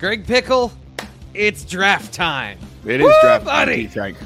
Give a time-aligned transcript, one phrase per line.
[0.00, 0.72] Greg Pickel,
[1.34, 2.58] it's draft time.
[2.86, 3.82] It is Woo, draft buddy.
[3.84, 4.16] time, Frank.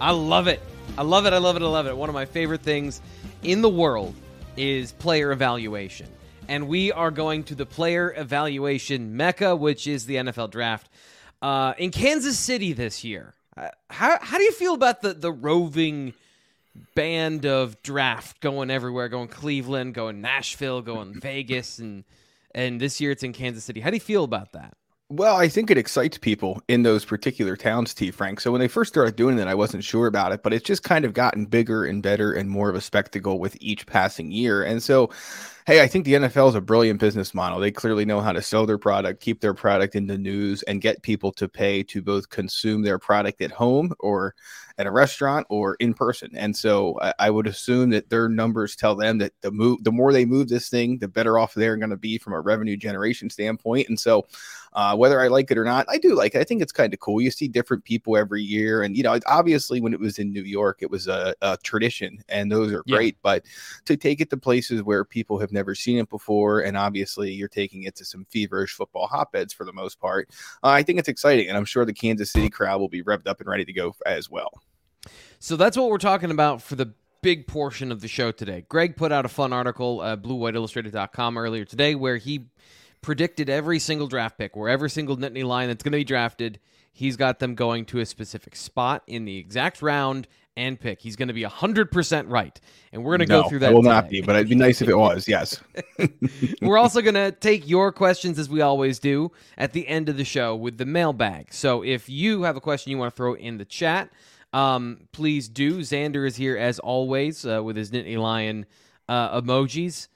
[0.00, 0.62] I love it.
[0.96, 1.32] I love it.
[1.32, 1.62] I love it.
[1.62, 1.96] I love it.
[1.96, 3.02] One of my favorite things
[3.42, 4.14] in the world
[4.56, 6.06] is player evaluation.
[6.46, 10.88] And we are going to the player evaluation mecca, which is the NFL draft,
[11.42, 13.34] uh, in Kansas City this year.
[13.56, 16.14] Uh, how, how do you feel about the, the roving
[16.94, 22.04] band of draft going everywhere, going Cleveland, going Nashville, going Vegas, and
[22.54, 23.80] and this year it's in Kansas City?
[23.80, 24.76] How do you feel about that?
[25.12, 28.12] Well, I think it excites people in those particular towns, T.
[28.12, 28.38] Frank.
[28.38, 30.84] So when they first started doing it, I wasn't sure about it, but it's just
[30.84, 34.62] kind of gotten bigger and better and more of a spectacle with each passing year.
[34.62, 35.10] And so,
[35.66, 37.58] hey, I think the NFL is a brilliant business model.
[37.58, 40.80] They clearly know how to sell their product, keep their product in the news, and
[40.80, 44.36] get people to pay to both consume their product at home or
[44.78, 46.30] at a restaurant or in person.
[46.36, 49.92] And so I, I would assume that their numbers tell them that the move, the
[49.92, 52.76] more they move this thing, the better off they're going to be from a revenue
[52.76, 53.88] generation standpoint.
[53.88, 54.26] And so,
[54.72, 56.40] uh, whether I like it or not, I do like it.
[56.40, 57.20] I think it's kind of cool.
[57.20, 60.42] You see different people every year, and you know, obviously when it was in New
[60.42, 62.96] York, it was a, a tradition, and those are Yeah.
[62.96, 63.16] great.
[63.22, 63.44] But
[63.86, 67.48] to take it to places where people have never seen it before, and obviously you're
[67.48, 70.28] taking it to some feverish football hotbeds for the most part,
[70.62, 73.26] uh, I think it's exciting, and I'm sure the Kansas City crowd will be revved
[73.26, 74.62] up and ready to go as well.
[75.38, 78.64] So that's what we're talking about for the big portion of the show today.
[78.68, 82.46] Greg put out a fun article at bluewhiteillustrated.com earlier today where he
[83.02, 86.60] predicted every single draft pick, where every single Nittany Lion that's going to be drafted,
[86.92, 91.00] he's got them going to a specific spot in the exact round and pick.
[91.00, 92.60] He's going to be 100% right.
[92.92, 94.54] And we're going to No, go through that I will not be, but it'd be
[94.54, 95.26] nice if it was.
[95.28, 95.60] Yes.
[96.62, 100.16] We're also going to take your questions as we always do at the end of
[100.16, 101.54] the show with the mailbag.
[101.54, 104.10] So if you have a question you want to throw in the chat,
[104.52, 105.78] um, please do.
[105.78, 108.66] Xander is here as always uh, with his Nittany Lion
[109.08, 110.08] uh, emojis.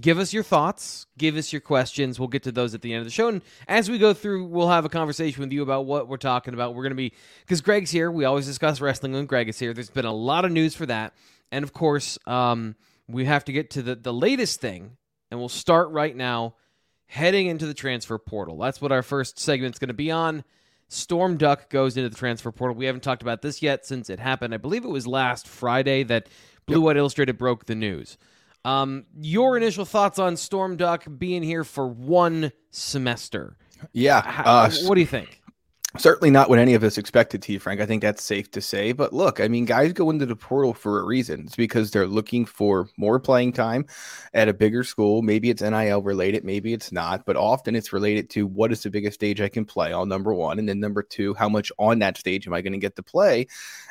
[0.00, 1.06] Give us your thoughts.
[1.16, 2.20] Give us your questions.
[2.20, 3.28] We'll get to those at the end of the show.
[3.28, 6.54] And as we go through, we'll have a conversation with you about what we're talking
[6.54, 6.74] about.
[6.74, 8.10] We're going to be, because Greg's here.
[8.10, 9.72] We always discuss wrestling when Greg is here.
[9.72, 11.14] There's been a lot of news for that.
[11.50, 12.76] And of course, um,
[13.08, 14.96] we have to get to the, the latest thing.
[15.30, 16.54] And we'll start right now
[17.06, 18.58] heading into the transfer portal.
[18.58, 20.44] That's what our first segment's going to be on.
[20.88, 22.76] Storm Duck goes into the transfer portal.
[22.76, 24.54] We haven't talked about this yet since it happened.
[24.54, 26.28] I believe it was last Friday that
[26.66, 28.16] Blue White Illustrated broke the news.
[28.64, 33.56] Um, your initial thoughts on Storm Duck being here for one semester?
[33.92, 34.22] Yeah.
[34.22, 35.40] How- Uh, what do you think?
[35.96, 37.80] Certainly not what any of us expected to, Frank.
[37.80, 38.92] I think that's safe to say.
[38.92, 41.44] But look, I mean, guys go into the portal for a reason.
[41.46, 43.86] It's because they're looking for more playing time
[44.34, 45.22] at a bigger school.
[45.22, 48.90] Maybe it's NIL related, maybe it's not, but often it's related to what is the
[48.90, 50.58] biggest stage I can play on, number one.
[50.58, 53.02] And then number two, how much on that stage am I going to get to
[53.02, 53.46] play?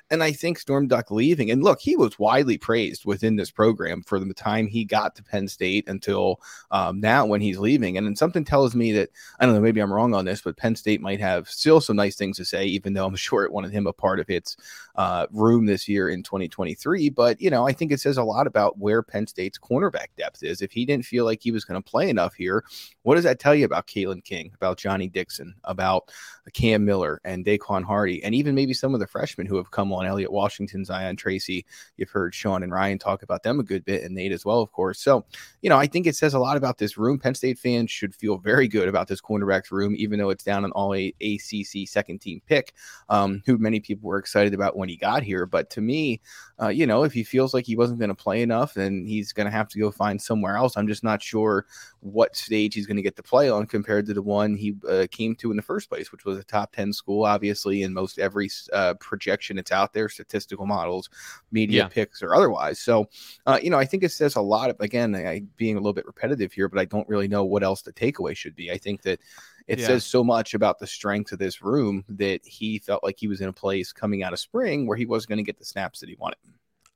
[0.10, 4.04] And I think Storm Duck leaving, and look, he was widely praised within this program
[4.04, 6.42] for the time he got to Penn State until
[6.72, 7.98] um, now when he's leaving.
[7.98, 9.10] And then something tells me that
[9.40, 11.98] I don't know, maybe I'm wrong on this, but Penn State might have still some
[11.98, 14.56] nice things to say, even though I'm sure it wanted him a part of its
[14.96, 17.10] uh, room this year in 2023.
[17.10, 20.44] But, you know, I think it says a lot about where Penn State's cornerback depth
[20.44, 20.62] is.
[20.62, 22.64] If he didn't feel like he was going to play enough here,
[23.04, 26.12] what does that tell you about Kalen King, about Johnny Dixon, about
[26.54, 29.92] Cam Miller and Daequan Hardy, and even maybe some of the freshmen who have come
[29.94, 31.66] on, Elliot Washington, Zion Tracy.
[31.98, 34.62] You've heard Sean and Ryan talk about them a good bit, and Nate as well,
[34.62, 35.00] of course.
[35.00, 35.26] So,
[35.62, 37.20] you know, I think it says a lot about this room.
[37.20, 40.66] Penn State fans should feel very good about this cornerbacks room, even though it's down
[40.66, 42.74] an all ACC second team pick,
[43.10, 45.46] um, who many people were excited about when he got here.
[45.46, 46.22] But to me,
[46.62, 49.34] uh, you know, if he feels like he wasn't going to play enough, then he's
[49.34, 50.76] going to have to go find somewhere else.
[50.76, 51.66] I'm just not sure
[52.00, 55.08] what stage he's going to get to play on compared to the one he uh,
[55.12, 58.20] came to in the first place, which was a top 10 school, obviously, in most
[58.20, 61.10] every uh, projection that's out there, statistical models,
[61.52, 61.88] media Yeah.
[61.88, 62.80] picks, or otherwise.
[62.80, 63.10] So,
[63.46, 64.70] uh, you know, I think it says a lot.
[64.70, 67.64] Of, again, I, being a little bit repetitive here, but I don't really know what
[67.64, 68.72] else the takeaway should be.
[68.72, 69.20] I think that
[69.68, 69.88] it Yeah.
[69.88, 73.42] says so much about the strength of this room that he felt like he was
[73.42, 76.00] in a place coming out of spring where he was going to get the snaps
[76.00, 76.38] that he wanted.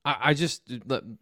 [0.05, 0.71] I, I just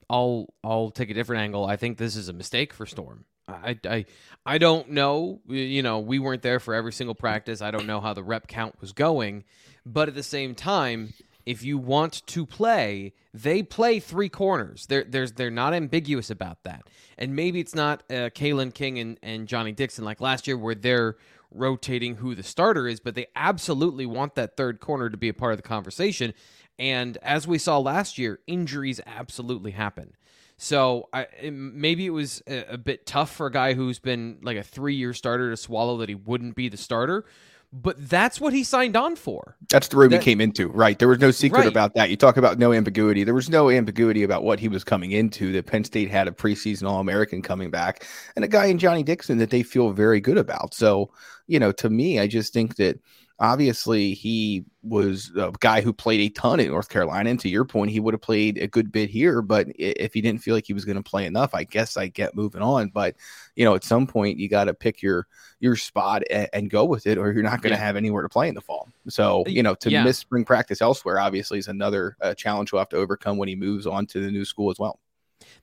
[0.10, 1.65] I'll I'll take a different angle.
[1.65, 3.25] I think this is a mistake for Storm.
[3.48, 4.06] I, I,
[4.45, 5.42] I don't know.
[5.48, 7.62] You know, we weren't there for every single practice.
[7.63, 9.44] I don't know how the rep count was going.
[9.86, 11.13] But at the same time,
[11.45, 14.86] if you want to play, they play three corners.
[14.88, 16.83] They're, there's, they're not ambiguous about that.
[17.18, 20.75] And maybe it's not uh, Kalen King and, and Johnny Dixon like last year where
[20.75, 21.18] they're
[21.51, 25.33] rotating who the starter is, but they absolutely want that third corner to be a
[25.33, 26.33] part of the conversation.
[26.77, 30.13] And as we saw last year, injuries absolutely happen.
[30.57, 34.57] So I, maybe it was a, a bit tough for a guy who's been like
[34.57, 37.25] a three year starter to swallow that he wouldn't be the starter
[37.71, 39.56] but that's what he signed on for.
[39.69, 40.98] That's the room that, he came into, right?
[40.98, 41.68] There was no secret right.
[41.68, 42.10] about that.
[42.10, 43.24] You talk about no ambiguity.
[43.24, 45.51] There was no ambiguity about what he was coming into.
[45.51, 49.04] That Penn State had a preseason All American coming back and a guy in Johnny
[49.04, 50.74] Dixon that they feel very good about.
[50.74, 51.12] So,
[51.48, 53.00] you know, to me, I just think that
[53.39, 57.30] obviously he was a guy who played a ton in North Carolina.
[57.30, 59.41] And to your point, he would have played a good bit here.
[59.41, 62.07] But if he didn't feel like he was going to play enough, I guess I
[62.07, 62.89] get moving on.
[62.89, 63.15] But
[63.56, 65.27] you know, at some point, you got to pick your
[65.59, 67.86] your spot and, and, go with it, or you're not going to yeah.
[67.86, 68.88] have anywhere to play in the fall.
[69.09, 70.03] So you know, to yeah.
[70.03, 73.56] miss spring practice elsewhere, obviously, is another uh, challenge we'll have to overcome when he
[73.56, 75.00] moves on to the new school as well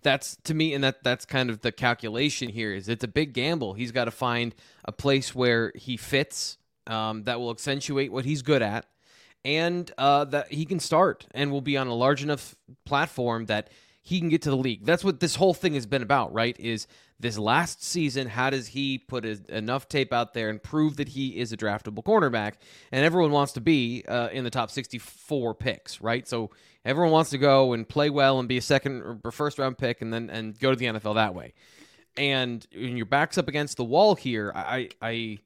[0.01, 3.35] that's to me and that that's kind of the calculation here is it's a big
[3.35, 4.55] gamble he's got to find
[4.87, 6.57] a place where he fits
[6.87, 8.87] um, that will accentuate what he's good at,
[9.45, 13.71] and uh, that he can start and will be on a large enough platform that
[14.03, 14.85] he can get to the league.
[14.85, 16.59] That's what this whole thing has been about, right?
[16.61, 16.87] Is
[17.19, 21.09] this last season, how does he put a, enough tape out there and prove that
[21.09, 22.55] he is a draftable cornerback?
[22.93, 26.27] And everyone wants to be uh, in the top 64 picks, right?
[26.29, 26.51] So
[26.85, 30.03] everyone wants to go and play well and be a second or first round pick
[30.03, 31.55] and then and go to the NFL that way.
[32.17, 35.39] And when your back's up against the wall here, I, I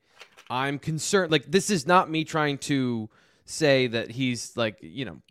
[0.50, 1.30] I'm concerned.
[1.30, 3.08] Like this is not me trying to
[3.44, 5.22] say that he's like you know.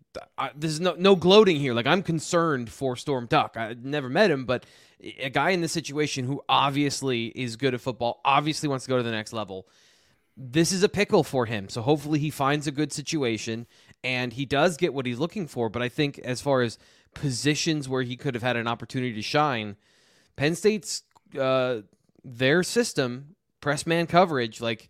[0.56, 1.74] This no no gloating here.
[1.74, 3.56] Like I'm concerned for Storm Duck.
[3.56, 4.66] I never met him, but
[5.19, 8.98] a guy in this situation who obviously is good at football, obviously wants to go
[8.98, 9.68] to the next level.
[10.36, 11.69] This is a pickle for him.
[11.69, 13.68] So hopefully he finds a good situation
[14.04, 15.69] and he does get what he's looking for.
[15.69, 16.77] But I think as far as
[17.13, 19.75] positions where he could have had an opportunity to shine,
[20.36, 21.04] Penn State's
[21.39, 21.81] uh,
[22.24, 24.89] their system, press man coverage, like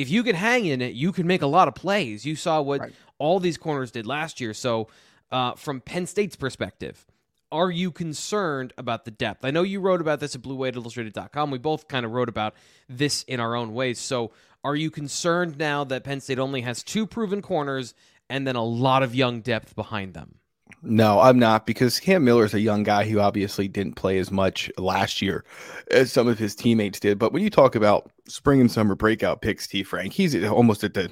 [0.00, 2.24] if you can hang in it, you can make a lot of plays.
[2.24, 2.92] You saw what right.
[3.18, 4.54] all these corners did last year.
[4.54, 4.88] So,
[5.30, 7.06] uh, from Penn State's perspective,
[7.52, 9.44] are you concerned about the depth?
[9.44, 11.50] I know you wrote about this at BlueWhiteIllustrated.com.
[11.50, 12.54] We both kind of wrote about
[12.88, 13.98] this in our own ways.
[13.98, 14.32] So,
[14.64, 17.94] are you concerned now that Penn State only has two proven corners
[18.30, 20.39] and then a lot of young depth behind them?
[20.82, 24.30] No, I'm not because Cam Miller is a young guy who obviously didn't play as
[24.30, 25.44] much last year
[25.90, 27.18] as some of his teammates did.
[27.18, 29.82] But when you talk about spring and summer breakout picks, T.
[29.82, 31.10] Frank, he's almost at the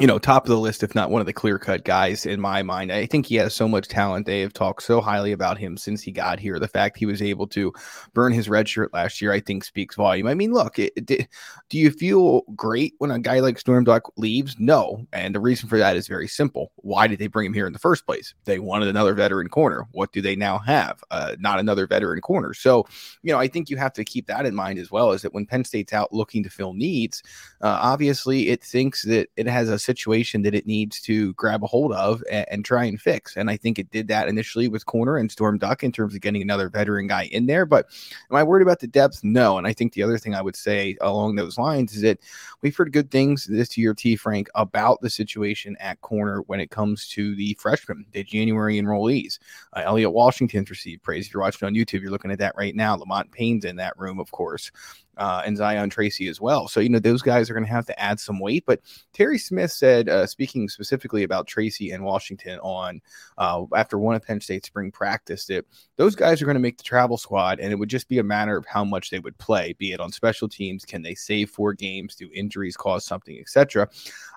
[0.00, 2.40] you know, top of the list, if not one of the clear cut guys in
[2.40, 2.90] my mind.
[2.90, 4.24] I think he has so much talent.
[4.24, 6.58] They have talked so highly about him since he got here.
[6.58, 7.70] The fact he was able to
[8.14, 10.26] burn his red shirt last year, I think, speaks volume.
[10.26, 11.28] I mean, look, it, it,
[11.68, 14.56] do you feel great when a guy like Storm Duck leaves?
[14.58, 15.06] No.
[15.12, 16.72] And the reason for that is very simple.
[16.76, 18.32] Why did they bring him here in the first place?
[18.46, 19.86] They wanted another veteran corner.
[19.92, 21.04] What do they now have?
[21.10, 22.54] Uh, not another veteran corner.
[22.54, 22.86] So,
[23.22, 25.34] you know, I think you have to keep that in mind as well, is that
[25.34, 27.22] when Penn State's out looking to fill needs,
[27.60, 31.66] uh, obviously it thinks that it has a situation that it needs to grab a
[31.66, 33.36] hold of and, and, try and fix.
[33.36, 36.20] And I think it did that initially with Corner and Storm Duck in terms of
[36.20, 37.66] getting another veteran guy in there.
[37.66, 37.86] But
[38.30, 39.20] am I worried about the depth?
[39.24, 39.58] No.
[39.58, 42.20] And I think the other thing I would say along those lines is that
[42.62, 44.14] we've heard good things this year, T.
[44.14, 49.38] Frank, about the situation at corner when it comes to the freshmen, the January enrollees.
[49.74, 51.26] Uh, Elliot Washington's received praise.
[51.26, 52.94] If you're watching on YouTube, you're looking at that right now.
[52.94, 54.70] Lamont Payne's in that room, of course
[55.16, 56.68] uh, and Zion Tracy as well.
[56.68, 58.64] So, you know, those guys are going to have to add some weight.
[58.66, 58.80] But
[59.12, 63.00] Terry Smith said, uh, speaking specifically about Tracy and Washington on
[63.38, 66.78] uh, after one of Penn State spring practice, that those guys are going to make
[66.78, 69.36] the travel squad, and it would just be a matter of how much they would
[69.38, 73.38] play, be it on special teams, can they save four games, do injuries cause something,
[73.38, 73.88] etc.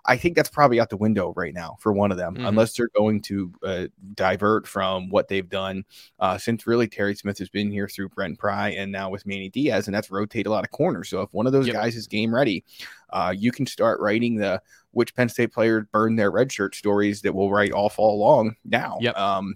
[0.05, 2.45] I think that's probably out the window right now for one of them, mm-hmm.
[2.45, 5.85] unless they're going to uh, divert from what they've done
[6.19, 9.49] uh, since really Terry Smith has been here through Brent Pry and now with Manny
[9.49, 11.09] Diaz, and that's rotate a lot of corners.
[11.09, 11.75] So if one of those yep.
[11.75, 12.63] guys is game ready,
[13.11, 17.21] uh, you can start writing the which Penn State players burned their red shirt stories
[17.21, 18.97] that we'll write off all fall long now.
[19.01, 19.17] Yep.
[19.17, 19.55] Um,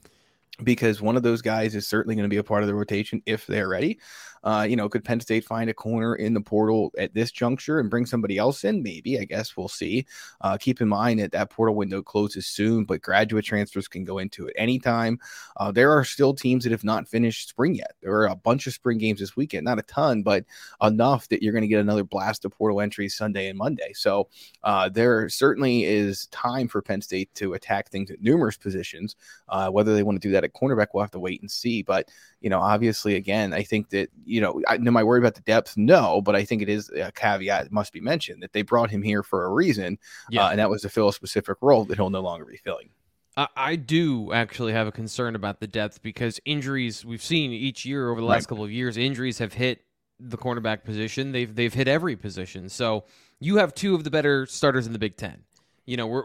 [0.64, 3.22] because one of those guys is certainly going to be a part of the rotation
[3.26, 4.00] if they're ready.
[4.44, 7.80] Uh, you know, could Penn State find a corner in the portal at this juncture
[7.80, 8.84] and bring somebody else in?
[8.84, 9.20] Maybe.
[9.20, 10.06] I guess we'll see.
[10.42, 14.18] Uh, keep in mind that that portal window closes soon, but graduate transfers can go
[14.20, 15.20] into it anytime.
[15.58, 17.94] Uh, there are still teams that have not finished spring yet.
[18.02, 20.46] There are a bunch of spring games this weekend, not a ton, but
[20.82, 23.94] enough that you're going to get another blast of portal entries Sunday and Monday.
[23.94, 24.30] So
[24.64, 29.16] uh, there certainly is time for Penn State to attack things at numerous positions.
[29.50, 31.82] Uh, whether they want to do that at cornerback, we'll have to wait and see.
[31.82, 32.10] But
[32.42, 35.42] you know, obviously, again, I think that you know, I, am I worried about the
[35.42, 35.78] depth?
[35.78, 38.90] No, but I think it is a caveat it must be mentioned that they brought
[38.90, 39.98] him here for a reason,
[40.30, 40.46] yeah.
[40.46, 42.90] uh, and that was to fill a specific role that he'll no longer be filling.
[43.38, 47.86] I, I do actually have a concern about the depth because injuries we've seen each
[47.86, 48.48] year over the last right.
[48.50, 49.84] couple of years, injuries have hit
[50.20, 51.32] the cornerback position.
[51.32, 52.70] They've they've hit every position.
[52.70, 53.06] So
[53.40, 55.44] you have two of the better starters in the Big Ten.
[55.86, 56.24] You know, we're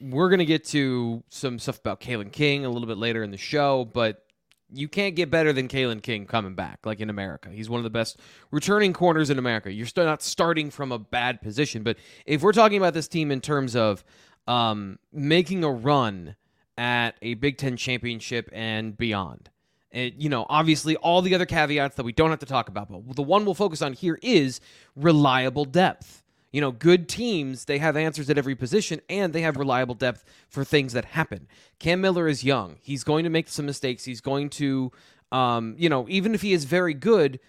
[0.00, 3.36] we're gonna get to some stuff about Kalen King a little bit later in the
[3.36, 4.24] show, but
[4.72, 7.50] you can't get better than Kalen King coming back, like in America.
[7.50, 8.18] He's one of the best
[8.50, 9.72] returning corners in America.
[9.72, 13.30] You're still not starting from a bad position, but if we're talking about this team
[13.30, 14.04] in terms of
[14.46, 16.36] um, making a run
[16.76, 19.50] at a Big Ten championship and beyond,
[19.92, 22.90] it, you know, obviously all the other caveats that we don't have to talk about,
[22.90, 24.60] but the one we'll focus on here is
[24.96, 26.23] reliable depth.
[26.54, 30.24] You know, good teams, they have answers at every position and they have reliable depth
[30.48, 31.48] for things that happen.
[31.80, 32.76] Cam Miller is young.
[32.80, 34.04] He's going to make some mistakes.
[34.04, 34.92] He's going to,
[35.32, 37.40] um, you know, even if he is very good,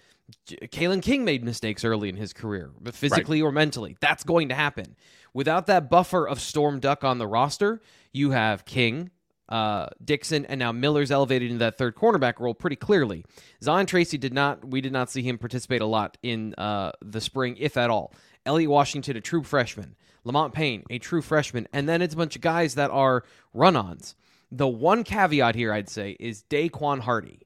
[0.48, 3.46] Kalen King made mistakes early in his career, but physically right.
[3.46, 3.96] or mentally.
[4.00, 4.96] That's going to happen.
[5.32, 7.80] Without that buffer of Storm Duck on the roster,
[8.12, 9.12] you have King,
[9.48, 13.24] uh, Dixon, and now Miller's elevated into that third cornerback role pretty clearly.
[13.62, 14.64] Zion Tracy did not.
[14.64, 18.12] We did not see him participate a lot in uh, the spring, if at all.
[18.46, 19.96] Elliot Washington, a true freshman.
[20.24, 23.22] Lamont Payne, a true freshman, and then it's a bunch of guys that are
[23.54, 24.16] run-ons.
[24.50, 27.42] The one caveat here, I'd say, is Daequan Hardy.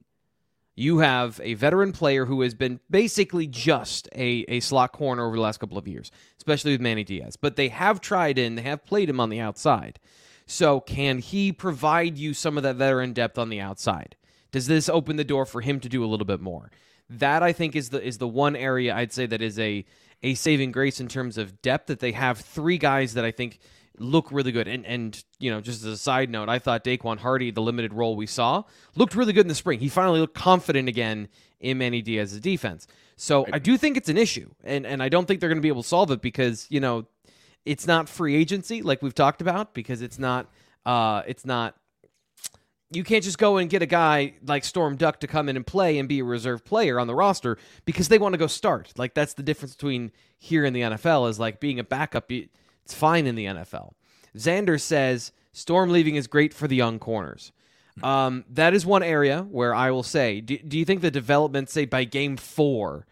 [0.76, 5.36] You have a veteran player who has been basically just a, a slot corner over
[5.36, 7.36] the last couple of years, especially with Manny Diaz.
[7.36, 9.98] But they have tried in, they have played him on the outside.
[10.46, 14.16] So, can he provide you some of that veteran depth on the outside?
[14.52, 16.70] Does this open the door for him to do a little bit more?
[17.10, 19.84] That I think is the is the one area I'd say that is a
[20.22, 23.58] a saving grace in terms of depth that they have three guys that I think
[23.98, 24.66] look really good.
[24.68, 27.92] And and you know, just as a side note, I thought Daequan Hardy, the limited
[27.92, 29.78] role we saw, looked really good in the spring.
[29.78, 31.28] He finally looked confident again
[31.60, 32.86] in Manny Diaz's defense.
[33.16, 35.62] So I do think it's an issue, and and I don't think they're going to
[35.62, 37.06] be able to solve it because you know
[37.66, 40.46] it's not free agency like we've talked about because it's not
[40.86, 41.76] uh it's not
[42.92, 45.66] you can't just go and get a guy like Storm Duck to come in and
[45.66, 48.92] play and be a reserve player on the roster because they want to go start.
[48.96, 52.30] Like that's the difference between here in the NFL is like being a backup.
[52.32, 53.92] It's fine in the NFL.
[54.36, 57.52] Xander says Storm leaving is great for the young corners.
[58.02, 61.68] Um, that is one area where I will say, do, do you think the development,
[61.68, 63.06] say by game four,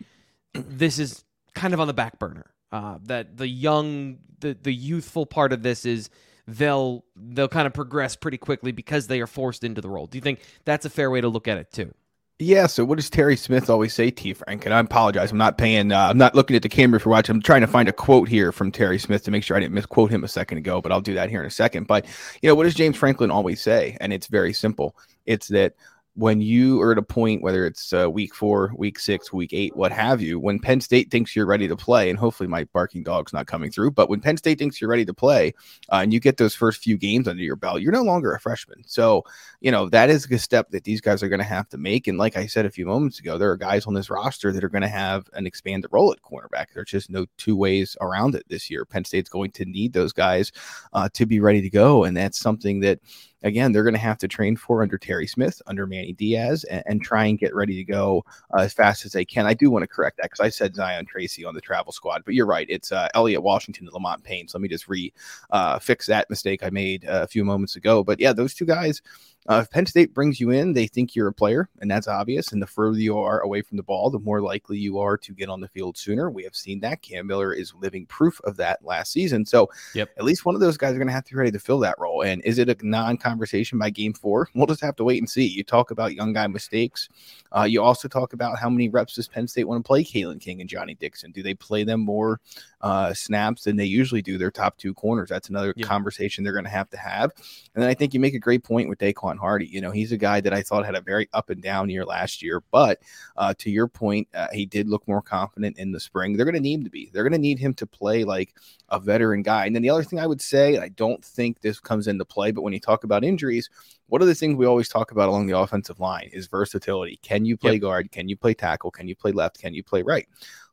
[0.55, 2.47] this is kind of on the back burner?
[2.71, 6.11] Uh, that the young, the the youthful part of this is
[6.49, 10.07] they'll they'll kind of progress pretty quickly because they are forced into the role.
[10.07, 11.95] Do you think that's a fair way to look at it too?
[12.41, 12.69] Yeah.
[12.69, 14.33] So what does Terry Smith always say, T.
[14.33, 14.65] Frank?
[14.65, 15.33] And I apologize.
[15.33, 15.93] I'm not paying.
[15.93, 17.35] Uh, I'm not looking at the camera for watching.
[17.35, 19.75] I'm trying to find a quote here from Terry Smith to make sure I didn't
[19.75, 20.81] misquote him a second ago.
[20.81, 21.87] But I'll do that here in a second.
[21.87, 22.07] But
[22.41, 23.97] you know, what does James Franklin always say?
[24.01, 24.97] And it's very simple.
[25.27, 25.75] It's that
[26.19, 29.77] when you are at a point, whether it's uh, week four, week six, week eight,
[29.77, 33.05] what have you, when Penn State thinks you're ready to play, and hopefully my barking
[33.05, 35.55] dog's not coming through, but when Penn State thinks you're ready to play
[35.93, 38.41] uh, and you get those first few games under your belt, you're no longer a
[38.41, 38.83] freshman.
[38.85, 39.23] So,
[39.61, 42.09] you know, that is a step that these guys are going to have to make.
[42.09, 44.65] And like I said a few moments ago, there are guys on this roster that
[44.65, 46.67] are going to have an expanded role at cornerback.
[46.75, 48.85] There's just no two ways around it this year.
[48.85, 50.51] Penn State's going to need those guys
[50.93, 52.03] uh, to be ready to go.
[52.03, 52.99] And that's something that,
[53.43, 56.83] again, they're going to have to train for under Terry Smith, under Manny Diaz, and,
[56.87, 58.25] and try and get ready to go
[58.57, 59.47] uh, as fast as they can.
[59.47, 62.23] I do want to correct that because I said Zion Tracy on the travel squad,
[62.25, 62.67] but you're right.
[62.69, 64.49] It's uh, Elliot Washington and Lamont Payne.
[64.49, 65.13] So let me just re
[65.51, 68.03] uh, fix that mistake I made uh, a few moments ago.
[68.03, 69.03] But yeah, those two guys
[69.49, 72.53] uh, if Penn State brings you in, they think you're a player, and that's obvious.
[72.53, 75.33] And the further you are away from the ball, the more likely you are to
[75.33, 76.31] get on the field sooner.
[76.31, 77.01] We have seen that.
[77.01, 79.47] Cam Miller is living proof of that last season.
[79.47, 80.11] So, yep.
[80.19, 81.79] at least one of those guys are going to have to be ready to fill
[81.79, 82.23] that role.
[82.23, 84.49] And is it a non conversation by game four?
[84.59, 85.47] We'll just have to wait and see.
[85.47, 87.09] You talk about young guy mistakes.
[87.57, 90.41] Uh, you also talk about how many reps does Penn State want to play Kalen
[90.41, 91.31] King and Johnny Dixon?
[91.31, 92.41] Do they play them more
[92.81, 95.29] uh, snaps than they usually do their top two corners?
[95.29, 95.87] That's another yep.
[95.87, 97.33] conversation they're going to have to have.
[97.75, 99.67] And then I think you make a great point with Daequan Hardy.
[99.67, 102.05] You know, he's a guy that I thought had a very up and down year
[102.05, 103.01] last year, but
[103.37, 106.37] uh, to your point, uh, he did look more confident in the spring.
[106.37, 107.11] They're going to need him to be.
[107.13, 108.55] They're going to need him to play like
[108.91, 109.67] a veteran guy.
[109.67, 112.51] And then the other thing I would say, I don't think this comes into play,
[112.51, 113.71] but when you talk about injuries,
[114.07, 117.19] one of the things we always talk about along the offensive line is versatility.
[117.23, 117.83] Can you play yep.
[117.83, 118.11] guard?
[118.11, 118.91] Can you play tackle?
[118.91, 119.59] Can you play left?
[119.61, 120.27] Can you play right?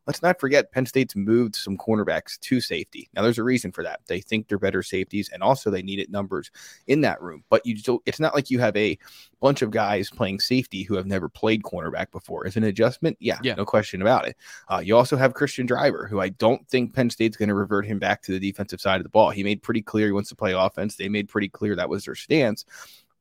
[0.06, 3.08] Let's not forget Penn State's moved some cornerbacks to safety.
[3.14, 4.00] Now, there's a reason for that.
[4.06, 6.50] They think they're better safeties, and also they needed numbers
[6.86, 7.44] in that room.
[7.48, 8.98] But you still, it's not like you have a
[9.40, 12.46] bunch of guys playing safety who have never played cornerback before.
[12.46, 13.16] Is an adjustment?
[13.20, 14.36] Yeah, yeah, no question about it.
[14.68, 17.86] Uh, you also have Christian Driver, who I don't think Penn State's going to revert
[17.86, 19.30] him back to the defensive side of the ball.
[19.30, 20.96] He made pretty clear he wants to play offense.
[20.96, 22.64] They made pretty clear that was their stance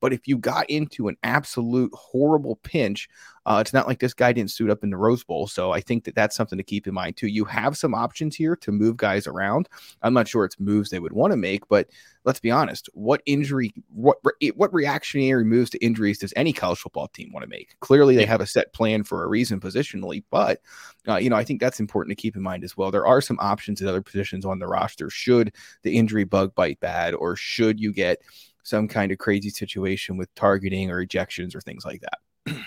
[0.06, 3.10] But if you got into an absolute horrible pinch,
[3.48, 5.48] uh, it's not like this guy didn't suit up in the Rose Bowl.
[5.48, 7.26] So I think that that's something to keep in mind too.
[7.26, 9.68] You have some options here to move guys around.
[10.04, 11.90] I'm not sure it's moves they would want to make, but
[12.24, 12.88] let's be honest.
[12.94, 14.18] What injury, what
[14.56, 17.76] what reactionary moves to injuries does any college football team want to make?
[17.80, 20.62] Clearly, they have a set plan for a reason positionally, but
[21.08, 22.92] uh, you know I think that's important to keep in mind as well.
[22.92, 26.80] There are some options at other positions on the roster should the injury bug bite
[26.80, 28.20] bad, or should you get
[28.66, 32.58] some kind of crazy situation with targeting or ejections or things like that.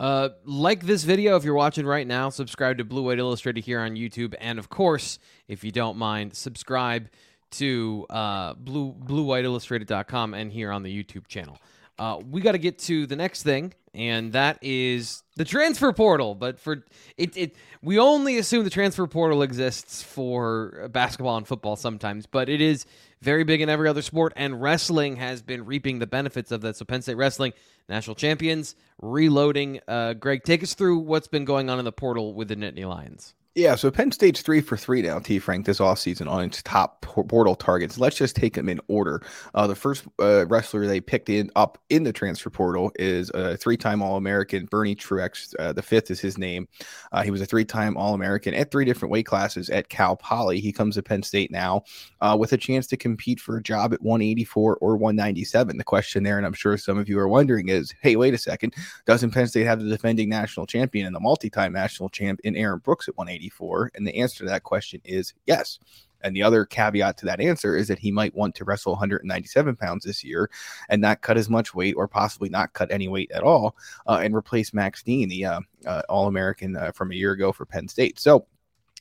[0.00, 2.28] Uh, like this video if you're watching right now.
[2.28, 5.18] Subscribe to Blue White Illustrated here on YouTube, and of course,
[5.48, 7.08] if you don't mind, subscribe
[7.50, 11.58] to uh, blue bluewhiteillustrated.com and here on the YouTube channel.
[11.98, 16.34] Uh, we got to get to the next thing, and that is the transfer portal.
[16.34, 16.84] But for
[17.16, 22.48] it, it we only assume the transfer portal exists for basketball and football sometimes, but
[22.48, 22.86] it is
[23.20, 26.76] very big in every other sport, and wrestling has been reaping the benefits of that.
[26.76, 27.52] So Penn State wrestling,
[27.88, 29.80] national champions, reloading.
[29.88, 32.88] Uh, Greg, take us through what's been going on in the portal with the Nittany
[32.88, 33.34] Lions.
[33.58, 35.40] Yeah, so Penn State's three for three now, T.
[35.40, 37.98] Frank, this offseason on its top portal targets.
[37.98, 39.20] Let's just take them in order.
[39.52, 43.56] Uh, the first uh, wrestler they picked in up in the transfer portal is a
[43.56, 45.56] three-time All-American, Bernie Truax.
[45.58, 46.68] Uh, the fifth is his name.
[47.10, 50.60] Uh, he was a three-time All-American at three different weight classes at Cal Poly.
[50.60, 51.82] He comes to Penn State now
[52.20, 55.76] uh, with a chance to compete for a job at 184 or 197.
[55.76, 58.38] The question there, and I'm sure some of you are wondering, is, hey, wait a
[58.38, 62.54] second, doesn't Penn State have the defending national champion and the multi-time national champ in
[62.54, 63.47] Aaron Brooks at 180?
[63.94, 65.78] And the answer to that question is yes.
[66.22, 69.76] And the other caveat to that answer is that he might want to wrestle 197
[69.76, 70.50] pounds this year
[70.88, 73.76] and not cut as much weight or possibly not cut any weight at all
[74.06, 77.52] uh, and replace Max Dean, the uh, uh, All American uh, from a year ago
[77.52, 78.18] for Penn State.
[78.18, 78.46] So,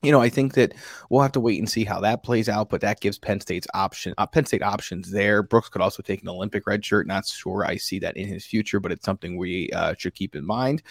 [0.03, 0.75] you know, I think that
[1.09, 3.67] we'll have to wait and see how that plays out, but that gives Penn State's
[3.73, 5.41] option, uh, Penn State options there.
[5.41, 7.07] Brooks could also take an Olympic red shirt.
[7.07, 10.35] Not sure I see that in his future, but it's something we uh, should keep
[10.35, 10.83] in mind.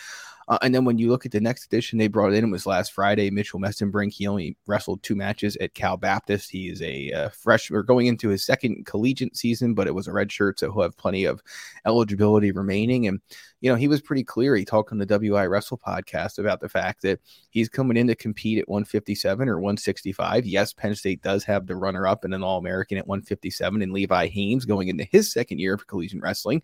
[0.49, 2.67] Uh, and then when you look at the next edition they brought in, it was
[2.67, 3.31] last Friday.
[3.31, 4.13] Mitchell Mesenbrink.
[4.13, 6.51] He only wrestled two matches at Cal Baptist.
[6.51, 10.07] He is a uh, fresh or going into his second collegiate season, but it was
[10.07, 11.43] a red shirt, so he'll have plenty of
[11.85, 13.07] eligibility remaining.
[13.09, 13.21] And
[13.61, 14.55] you know, he was pretty clear.
[14.55, 18.15] He talked on the WI Wrestle podcast about the fact that he's coming in to
[18.15, 20.47] compete at 157 or 165.
[20.47, 23.93] Yes, Penn State does have the runner up and an All American at 157 and
[23.93, 26.63] Levi Haines going into his second year of collegiate wrestling.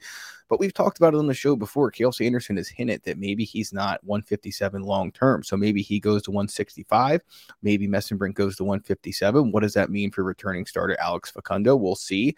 [0.52, 1.90] But we've talked about it on the show before.
[1.90, 5.42] Cael Sanderson has hinted that maybe he's not 157 long term.
[5.42, 7.22] So maybe he goes to 165.
[7.62, 9.50] Maybe Mesenbrink goes to 157.
[9.50, 11.74] What does that mean for returning starter Alex Facundo?
[11.74, 12.36] We'll see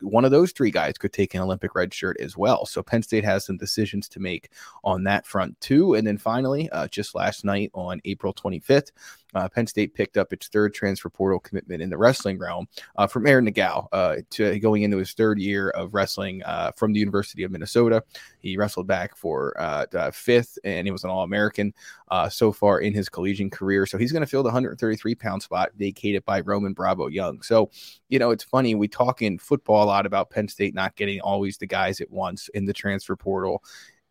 [0.00, 2.66] one of those three guys could take an Olympic red shirt as well.
[2.66, 4.50] So Penn State has some decisions to make
[4.84, 5.94] on that front too.
[5.94, 8.92] And then finally, uh, just last night on April 25th,
[9.36, 13.06] uh, Penn State picked up its third transfer portal commitment in the wrestling realm uh,
[13.06, 16.98] from Aaron Nagao uh, to going into his third year of wrestling uh, from the
[16.98, 18.02] University of Minnesota.
[18.40, 21.74] He wrestled back for uh, fifth, and he was an All American
[22.08, 23.84] uh, so far in his collegiate career.
[23.84, 27.42] So he's going to fill the 133 pound spot vacated by Roman Bravo Young.
[27.42, 27.70] So,
[28.08, 28.74] you know, it's funny.
[28.74, 32.10] We talk in football a lot about Penn State not getting always the guys at
[32.10, 33.62] once in the transfer portal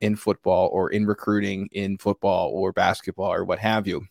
[0.02, 4.06] in football or in recruiting in football or basketball or what have you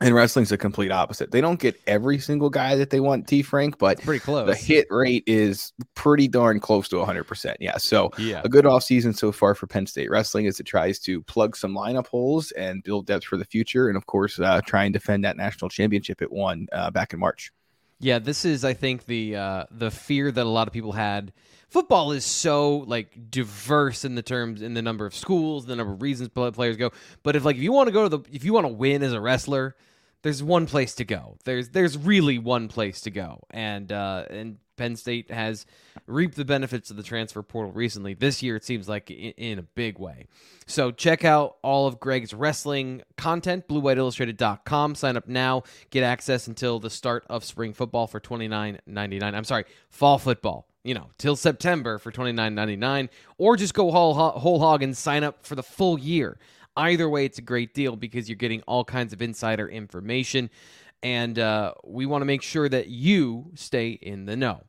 [0.00, 1.30] and wrestling's a complete opposite.
[1.30, 4.46] They don't get every single guy that they want, T Frank, but pretty close.
[4.46, 7.56] The hit rate is pretty darn close to 100%.
[7.60, 7.76] Yeah.
[7.76, 8.42] So, yeah.
[8.44, 11.74] a good offseason so far for Penn State Wrestling as it tries to plug some
[11.74, 13.88] lineup holes and build depth for the future.
[13.88, 17.20] And of course, uh, try and defend that national championship it won uh, back in
[17.20, 17.52] March.
[18.00, 18.18] Yeah.
[18.18, 21.32] This is, I think, the, uh, the fear that a lot of people had
[21.74, 25.92] football is so like diverse in the terms in the number of schools, the number
[25.92, 26.92] of reasons players go.
[27.24, 29.02] But if like if you want to go to the if you want to win
[29.02, 29.74] as a wrestler,
[30.22, 31.36] there's one place to go.
[31.44, 35.66] There's there's really one place to go, and uh, and Penn State has
[36.06, 38.14] reaped the benefits of the transfer portal recently.
[38.14, 40.28] This year, it seems like in, in a big way.
[40.66, 44.94] So check out all of Greg's wrestling content, BlueWhiteIllustrated.com.
[44.94, 49.18] Sign up now, get access until the start of spring football for twenty nine ninety
[49.18, 49.34] nine.
[49.34, 53.74] I'm sorry, fall football you know, till September for twenty nine ninety nine, or just
[53.74, 56.38] go whole, whole hog and sign up for the full year.
[56.76, 60.50] Either way, it's a great deal because you're getting all kinds of insider information.
[61.02, 64.62] And uh, we want to make sure that you stay in the know.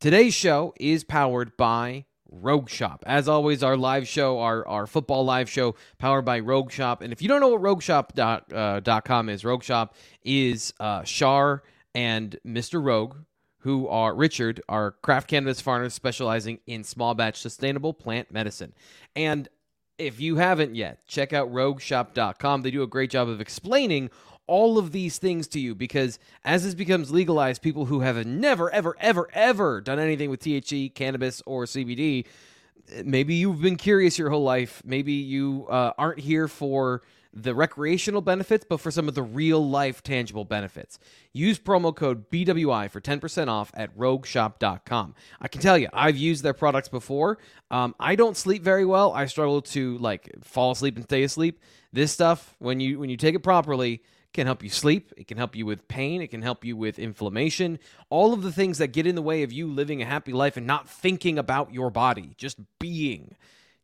[0.00, 3.04] Today's show is powered by Rogue Shop.
[3.06, 7.00] As always, our live show, our, our football live show, powered by Rogue Shop.
[7.00, 11.62] And if you don't know what RogueShop.com uh, is, Rogue Shop is uh, Shar
[11.94, 12.84] and Mr.
[12.84, 13.16] Rogue,
[13.64, 18.74] who are Richard, are craft cannabis farmers specializing in small batch sustainable plant medicine.
[19.16, 19.48] And
[19.98, 22.62] if you haven't yet, check out rogueshop.com.
[22.62, 24.10] They do a great job of explaining
[24.46, 28.70] all of these things to you because as this becomes legalized, people who have never,
[28.70, 32.26] ever, ever, ever done anything with THC, cannabis, or CBD
[33.04, 34.82] maybe you've been curious your whole life.
[34.84, 37.02] Maybe you uh, aren't here for
[37.34, 40.98] the recreational benefits, but for some of the real life tangible benefits.
[41.32, 45.14] Use promo code BWI for 10% off at rogueshop.com.
[45.40, 47.38] I can tell you, I've used their products before.
[47.70, 49.12] Um, I don't sleep very well.
[49.12, 51.60] I struggle to like fall asleep and stay asleep.
[51.92, 55.12] This stuff, when you when you take it properly, can help you sleep.
[55.16, 56.20] It can help you with pain.
[56.22, 57.78] It can help you with inflammation.
[58.10, 60.56] All of the things that get in the way of you living a happy life
[60.56, 63.36] and not thinking about your body, just being.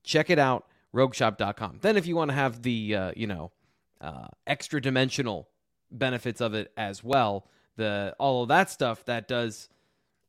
[0.02, 1.78] Check it out rogueshop.com.
[1.80, 3.52] Then if you want to have the uh, you know
[4.00, 5.48] uh, extra dimensional
[5.90, 9.68] benefits of it as well, the all of that stuff that does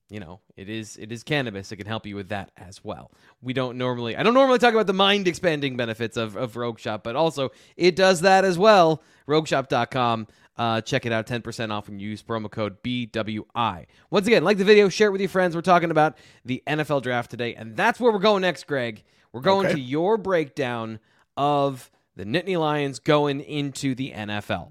[0.09, 1.71] you know it is it is cannabis.
[1.71, 3.11] It can help you with that as well.
[3.41, 6.79] We don't normally i don't normally talk about the mind expanding benefits of, of rogue
[6.79, 9.01] shop but also it does that as well.
[9.27, 11.25] rogueshop.com uh, check it out.
[11.25, 15.11] 10% off when you use promo code bwi once again like the video share it
[15.11, 15.55] with your friends.
[15.55, 19.41] We're talking about the nfl draft today and that's where we're going next greg we're
[19.41, 19.75] going okay.
[19.75, 20.99] to your breakdown
[21.37, 24.69] of the Nittany Lions going into the NFL.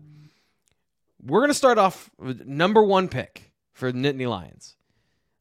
[1.22, 4.76] We're going to start off with number one pick for the Nittany Lions.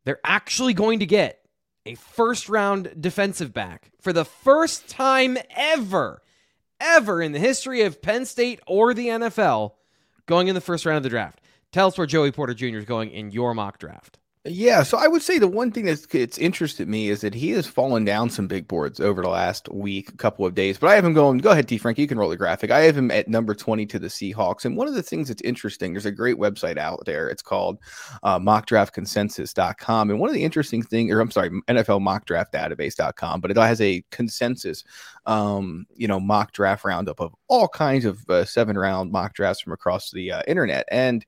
[0.06, 1.46] They're actually going to get
[1.86, 6.22] a first round defensive back for the first time ever,
[6.80, 9.74] ever in the history of Penn State or the NFL
[10.26, 11.42] going in the first round of the draft.
[11.72, 12.78] Tell us where Joey Porter Jr.
[12.78, 14.19] is going in your mock draft.
[14.46, 17.50] Yeah, so I would say the one thing that's it's interested me is that he
[17.52, 20.78] has fallen down some big boards over the last week, couple of days.
[20.78, 21.40] But I have him going.
[21.40, 21.78] Go ahead, T.
[21.78, 21.98] Frank.
[21.98, 22.72] You can roll the graphic.
[22.72, 24.64] I have him at number twenty to the Seahawks.
[24.64, 27.28] And one of the things that's interesting, there's a great website out there.
[27.28, 27.80] It's called
[28.24, 30.10] uh, MockDraftConsensus.com.
[30.10, 33.82] And one of the interesting things, or I'm sorry, NFL Mock Draft but it has
[33.82, 34.86] a consensus,
[35.26, 39.62] um, you know, mock draft roundup of all kinds of uh, seven round mock drafts
[39.62, 40.86] from across the uh, internet.
[40.90, 41.26] And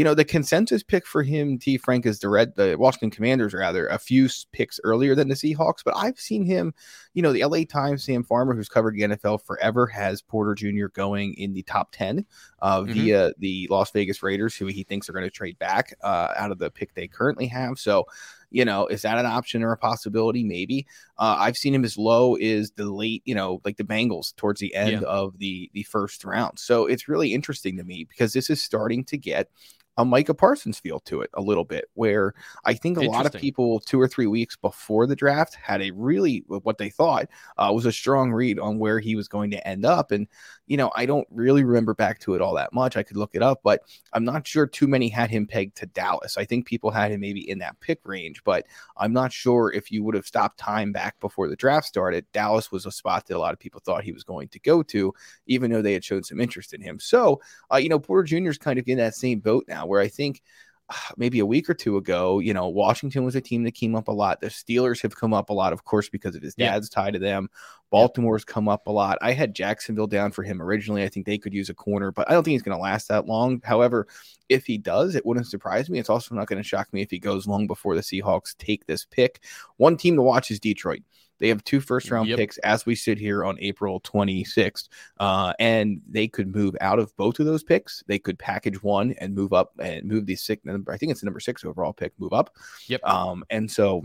[0.00, 1.76] you know, the consensus pick for him, T.
[1.76, 5.84] Frank, is the red, the Washington Commanders, rather, a few picks earlier than the Seahawks.
[5.84, 6.72] But I've seen him,
[7.12, 10.86] you know, the LA Times, Sam Farmer, who's covered the NFL forever, has Porter Jr.
[10.86, 12.24] going in the top 10
[12.62, 12.92] uh, mm-hmm.
[12.94, 16.50] via the Las Vegas Raiders, who he thinks are going to trade back uh, out
[16.50, 17.78] of the pick they currently have.
[17.78, 18.06] So,
[18.48, 20.44] you know, is that an option or a possibility?
[20.44, 20.86] Maybe.
[21.18, 24.60] Uh, I've seen him as low as the late, you know, like the Bengals towards
[24.60, 25.08] the end yeah.
[25.08, 26.58] of the the first round.
[26.58, 29.50] So it's really interesting to me because this is starting to get
[29.96, 33.34] a Micah Parsons feel to it a little bit, where I think a lot of
[33.34, 37.70] people two or three weeks before the draft had a really what they thought uh,
[37.74, 40.10] was a strong read on where he was going to end up.
[40.10, 40.26] And,
[40.66, 42.96] you know, I don't really remember back to it all that much.
[42.96, 45.86] I could look it up, but I'm not sure too many had him pegged to
[45.86, 46.38] Dallas.
[46.38, 49.90] I think people had him maybe in that pick range, but I'm not sure if
[49.90, 52.24] you would have stopped time back before the draft started.
[52.32, 54.82] Dallas was a spot that a lot of people thought he was going to go
[54.84, 55.12] to,
[55.46, 56.98] even though they had shown some interest in him.
[56.98, 57.40] So,
[57.72, 58.50] uh, you know, Porter Jr.
[58.50, 60.42] is kind of in that same boat now where I think
[60.90, 63.94] uh, maybe a week or two ago, you know, Washington was a team that came
[63.94, 64.40] up a lot.
[64.40, 67.02] The Steelers have come up a lot, of course, because of his dad's yeah.
[67.02, 67.48] tie to them.
[67.90, 69.18] Baltimore's come up a lot.
[69.20, 71.02] I had Jacksonville down for him originally.
[71.02, 73.08] I think they could use a corner, but I don't think he's going to last
[73.08, 73.60] that long.
[73.64, 74.06] However,
[74.48, 75.98] if he does, it wouldn't surprise me.
[75.98, 78.86] It's also not going to shock me if he goes long before the Seahawks take
[78.86, 79.42] this pick.
[79.76, 81.02] One team to watch is Detroit.
[81.40, 82.38] They have two first round yep.
[82.38, 84.88] picks as we sit here on April 26th.
[85.18, 88.04] Uh, and they could move out of both of those picks.
[88.06, 90.92] They could package one and move up and move the six number.
[90.92, 92.54] I think it's the number six overall pick, move up.
[92.88, 93.04] Yep.
[93.04, 94.04] Um, and so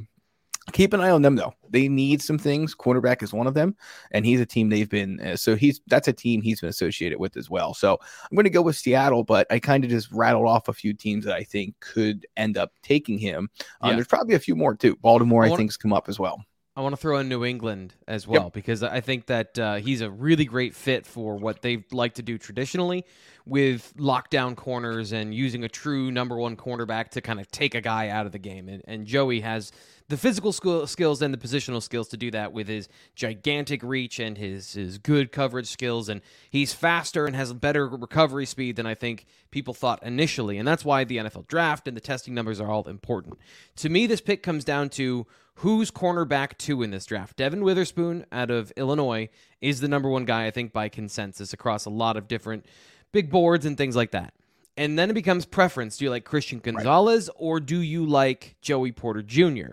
[0.72, 1.54] keep an eye on them though.
[1.70, 2.74] They need some things.
[2.74, 3.76] Quarterback is one of them,
[4.12, 5.20] and he's a team they've been.
[5.20, 7.74] Uh, so he's that's a team he's been associated with as well.
[7.74, 10.74] So I'm going to go with Seattle, but I kind of just rattled off a
[10.74, 13.50] few teams that I think could end up taking him.
[13.82, 13.96] Um, yeah.
[13.96, 14.96] There's probably a few more too.
[15.02, 16.44] Baltimore, I, I think's come up as well.
[16.78, 18.54] I want to throw in New England as well yep.
[18.54, 22.22] because I think that uh, he's a really great fit for what they like to
[22.22, 23.06] do traditionally
[23.46, 27.82] with lockdown corners and using a true number one cornerback to kind of take a
[27.82, 28.68] guy out of the game.
[28.68, 29.72] And, and Joey has
[30.10, 34.20] the physical skill, skills and the positional skills to do that with his gigantic reach
[34.20, 36.10] and his, his good coverage skills.
[36.10, 40.58] And he's faster and has better recovery speed than I think people thought initially.
[40.58, 43.40] And that's why the NFL draft and the testing numbers are all important.
[43.78, 47.38] To me, this pick comes down to who's cornerback two in this draft.
[47.38, 49.30] Devon Witherspoon out of Illinois
[49.62, 52.66] is the number one guy, I think, by consensus across a lot of different
[53.12, 54.34] big boards and things like that.
[54.78, 55.98] And then it becomes preference.
[55.98, 57.36] Do you like Christian Gonzalez right.
[57.40, 59.72] or do you like Joey Porter Jr.?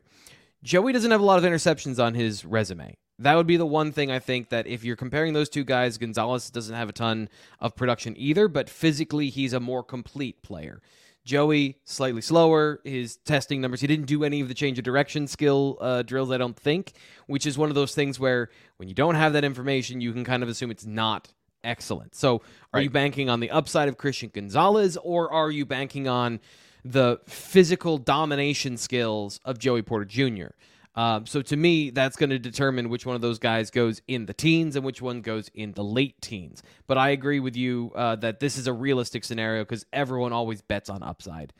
[0.62, 2.95] Joey doesn't have a lot of interceptions on his resume.
[3.18, 5.99] That would be the one thing I think that if you're comparing those two guys,
[5.99, 7.29] Gonzalez doesn't have a ton
[7.61, 10.81] of production either, but physically he's a more complete player.
[11.25, 12.81] Joey slightly slower.
[12.85, 13.81] His testing numbers.
[13.81, 16.31] He didn't do any of the change of direction skill uh, drills.
[16.31, 16.93] I don't think,
[17.27, 20.25] which is one of those things where when you don't have that information, you can
[20.25, 21.33] kind of assume it's not
[21.65, 22.15] excellent.
[22.15, 22.43] So, are
[22.75, 22.85] right.
[22.85, 26.41] you banking on the upside of Christian Gonzalez, or are you banking on
[26.85, 30.55] the physical domination skills of Joey Porter Jr.?
[30.95, 34.27] Um, so to me, that's going to determine which one of those guys goes in
[34.27, 36.63] the teens and which one goes in the late teens.
[36.87, 40.61] But I agree with you uh, that this is a realistic scenario because everyone always
[40.61, 41.53] bets on upside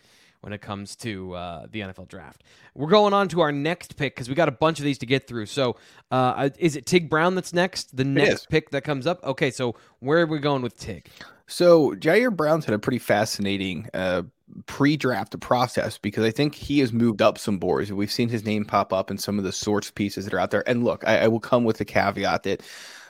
[0.43, 2.43] when it comes to uh, the NFL draft.
[2.75, 5.07] We're going on to our next pick because we got a bunch of these to
[5.07, 5.47] get through.
[5.47, 5.77] So,
[6.11, 7.97] uh, is it Tig Brown that's next?
[7.97, 9.23] The next pick that comes up?
[9.25, 11.09] Okay, so where are we going with Tig?
[11.47, 14.23] So, Ji'Ayir Brown's had a pretty fascinating uh,
[14.67, 17.93] pre-draft process because I think he has moved up some boards.
[17.93, 20.51] We've seen his name pop up in some of the source pieces that are out
[20.51, 20.69] there.
[20.69, 22.63] And look, I, I will come with the caveat that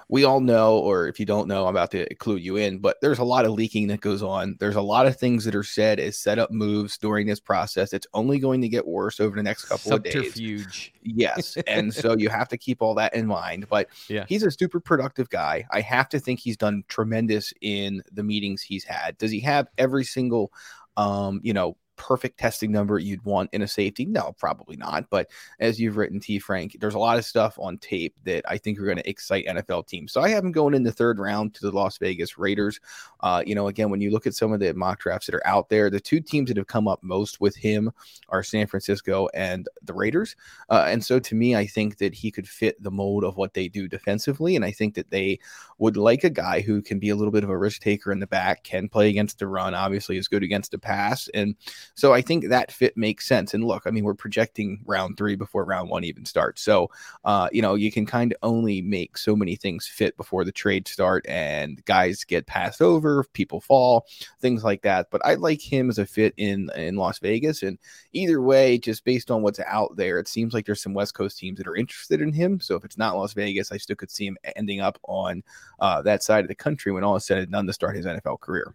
[0.08, 2.98] we all know, or if you don't know, I'm about to clue you in, but
[3.00, 4.56] there's a lot of leaking that goes on.
[4.60, 7.92] There's a lot of things that are said as setup moves during this process.
[7.92, 10.12] It's only going to get worse over the next couple of days.
[10.12, 10.92] Subterfuge.
[11.02, 11.56] Yes.
[11.66, 13.66] and so you have to keep all that in mind.
[13.68, 14.24] But yeah.
[14.28, 15.66] he's a super productive guy.
[15.70, 19.16] I have to think he's done tremendous in the meetings he's had.
[19.18, 20.52] Does he have every single
[20.96, 24.04] um, you know, perfect testing number you'd want in a safety?
[24.04, 25.08] No, probably not.
[25.10, 26.38] But as you've written, T.
[26.38, 29.46] Frank, there's a lot of stuff on tape that I think are going to excite
[29.46, 30.12] NFL teams.
[30.12, 32.80] So I have him going in the third round to the Las Vegas Raiders.
[33.20, 35.46] Uh, you know, again, when you look at some of the mock drafts that are
[35.46, 37.90] out there, the two teams that have come up most with him
[38.28, 40.36] are San Francisco and the Raiders.
[40.68, 43.54] Uh, and so to me, I think that he could fit the mold of what
[43.54, 44.56] they do defensively.
[44.56, 45.38] And I think that they
[45.78, 48.20] would like a guy who can be a little bit of a risk taker in
[48.20, 51.28] the back, can play against the run, obviously is good against the pass.
[51.34, 51.56] And
[51.94, 53.54] so I think that fit makes sense.
[53.54, 56.62] And look, I mean, we're projecting round three before round one even starts.
[56.62, 56.90] So,
[57.24, 60.52] uh, you know, you can kind of only make so many things fit before the
[60.52, 64.06] trade start and guys get passed over, people fall,
[64.40, 65.08] things like that.
[65.10, 67.62] But I like him as a fit in, in Las Vegas.
[67.62, 67.78] And
[68.12, 71.38] either way, just based on what's out there, it seems like there's some West Coast
[71.38, 72.60] teams that are interested in him.
[72.60, 75.42] So if it's not Las Vegas, I still could see him ending up on
[75.80, 78.06] uh, that side of the country when all is said and done to start his
[78.06, 78.74] NFL career.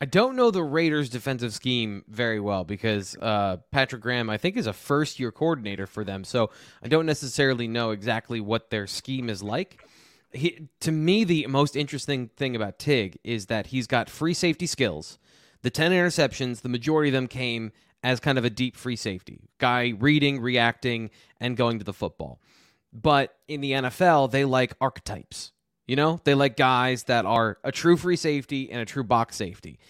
[0.00, 4.56] I don't know the Raiders' defensive scheme very well because uh, Patrick Graham, I think,
[4.56, 6.24] is a first year coordinator for them.
[6.24, 6.50] So
[6.82, 9.84] I don't necessarily know exactly what their scheme is like.
[10.32, 14.66] He, to me, the most interesting thing about Tig is that he's got free safety
[14.66, 15.18] skills.
[15.62, 19.40] The 10 interceptions, the majority of them came as kind of a deep free safety
[19.58, 22.40] guy reading, reacting, and going to the football.
[22.92, 25.52] But in the NFL, they like archetypes.
[25.90, 29.34] You know, they like guys that are a true free safety and a true box
[29.34, 29.80] safety.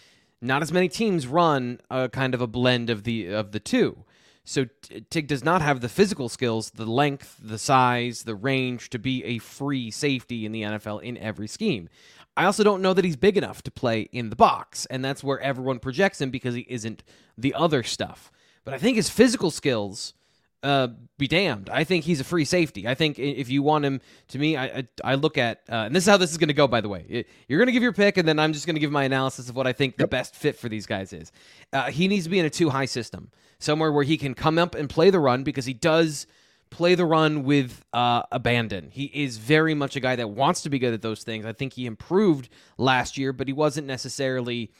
[0.40, 4.04] Not as many teams run a kind of a blend of the of the two.
[4.42, 4.64] So
[5.10, 9.22] Tig does not have the physical skills, the length, the size, the range to be
[9.24, 11.90] a free safety in the NFL in every scheme.
[12.34, 15.22] I also don't know that he's big enough to play in the box, and that's
[15.22, 17.02] where everyone projects him because he isn't
[17.36, 18.32] the other stuff.
[18.64, 20.14] But I think his physical skills
[20.62, 21.70] uh, be damned.
[21.70, 22.86] I think he's a free safety.
[22.86, 25.94] I think if you want him, to me, I I, I look at, uh, and
[25.94, 26.66] this is how this is going to go.
[26.66, 28.80] By the way, you're going to give your pick, and then I'm just going to
[28.80, 29.98] give my analysis of what I think yep.
[29.98, 31.32] the best fit for these guys is.
[31.72, 34.58] Uh, he needs to be in a two high system, somewhere where he can come
[34.58, 36.26] up and play the run because he does
[36.70, 38.90] play the run with uh, abandon.
[38.90, 41.44] He is very much a guy that wants to be good at those things.
[41.44, 44.70] I think he improved last year, but he wasn't necessarily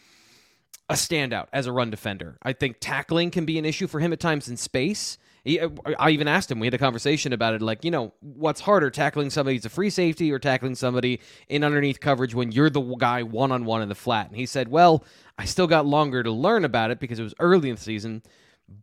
[0.89, 2.39] a standout as a run defender.
[2.43, 5.19] I think tackling can be an issue for him at times in space.
[5.45, 6.61] He, uh, I even asked him.
[6.61, 7.63] We had a conversation about it.
[7.63, 11.65] Like, you know, what's harder, tackling somebody who's a free safety or tackling somebody in
[11.65, 14.29] underneath coverage when you're the guy one on one in the flat?
[14.29, 15.05] And he said, "Well,
[15.39, 18.23] I still got longer to learn about it because it was early in the season,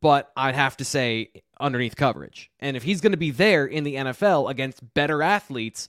[0.01, 2.51] but I'd have to say underneath coverage.
[2.59, 5.87] And if he's going to be there in the NFL against better athletes,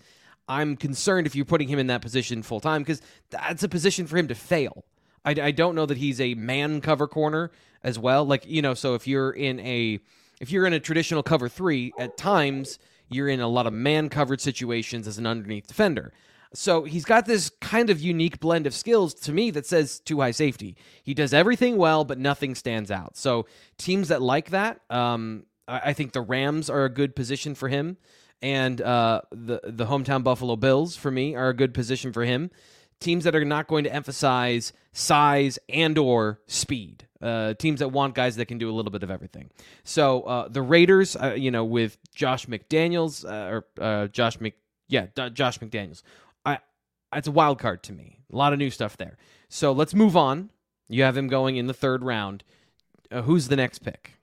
[0.48, 4.07] I'm concerned if you're putting him in that position full time because that's a position
[4.07, 4.85] for him to fail."
[5.24, 7.50] I, I don't know that he's a man cover corner
[7.83, 8.24] as well.
[8.24, 10.00] Like, you know, so if you're in a
[10.40, 14.09] if you're in a traditional cover three, at times you're in a lot of man
[14.09, 16.12] covered situations as an underneath defender.
[16.55, 20.20] So he's got this kind of unique blend of skills to me that says two
[20.20, 20.77] high safety.
[21.03, 23.16] He does everything well, but nothing stands out.
[23.16, 23.46] So
[23.77, 27.98] teams that like that, um, I, think the Rams are a good position for him,
[28.40, 32.51] and uh, the the hometown Buffalo Bills for me are a good position for him.
[33.01, 37.07] Teams that are not going to emphasize size and or speed.
[37.20, 39.50] Uh, teams that want guys that can do a little bit of everything.
[39.83, 44.54] So uh, the Raiders, uh, you know, with Josh McDaniels uh, or uh, Josh Mc,
[44.88, 46.02] yeah, D- Josh McDaniels.
[46.46, 46.59] I,
[47.12, 48.20] it's a wild card to me.
[48.33, 49.16] A lot of new stuff there.
[49.48, 50.50] So let's move on.
[50.88, 52.44] You have him going in the third round.
[53.11, 54.17] Uh, who's the next pick?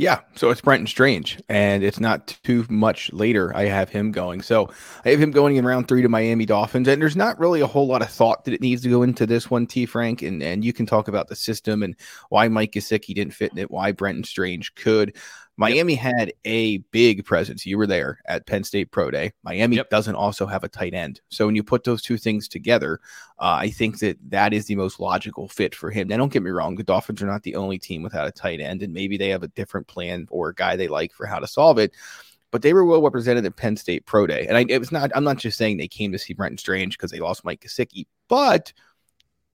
[0.00, 3.54] Yeah, so it's Brenton Strange, and it's not too much later.
[3.54, 4.40] I have him going.
[4.40, 4.70] So
[5.04, 7.66] I have him going in round three to Miami Dolphins, and there's not really a
[7.66, 9.84] whole lot of thought that it needs to go into this one, T.
[9.84, 11.94] Frank, and and you can talk about the system and
[12.30, 15.14] why Mike Gesicki didn't fit in it, why Brenton Strange could.
[15.60, 16.02] Miami yep.
[16.02, 17.66] had a big presence.
[17.66, 19.32] You were there at Penn State Pro Day.
[19.42, 19.90] Miami yep.
[19.90, 21.20] doesn't also have a tight end.
[21.28, 22.98] So when you put those two things together,
[23.38, 26.08] uh, I think that that is the most logical fit for him.
[26.08, 26.76] Now, don't get me wrong.
[26.76, 29.42] The Dolphins are not the only team without a tight end, and maybe they have
[29.42, 31.92] a different plan or a guy they like for how to solve it.
[32.50, 34.46] but they were well represented at Penn State Pro Day.
[34.46, 36.96] And I, it was not, I'm not just saying they came to see Brenton Strange
[36.96, 38.72] because they lost Mike Gesicki, but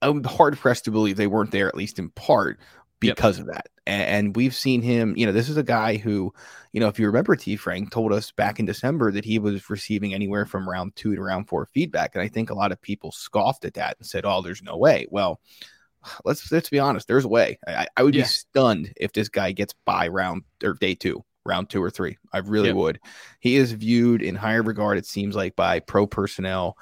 [0.01, 2.59] I'm hard pressed to believe they weren't there, at least in part,
[2.99, 3.47] because yep.
[3.47, 3.67] of that.
[3.85, 6.33] And, and, we've seen him, you know, this is a guy who,
[6.73, 7.55] you know, if you remember, T.
[7.55, 11.21] Frank told us back in December that he was receiving anywhere from round two to
[11.21, 12.15] round four feedback.
[12.15, 14.77] And I think a lot of people scoffed at that and said, oh, there's no
[14.77, 15.07] way.
[15.09, 15.39] Well,
[16.25, 17.59] let's let's be honest, there's a way.
[17.67, 18.23] I, I would yeah.
[18.23, 22.17] be stunned if this guy gets by round or day two, round two or three.
[22.33, 22.75] I really yep.
[22.75, 22.99] would.
[23.39, 26.77] He is viewed in higher regard, it seems like, by pro personnel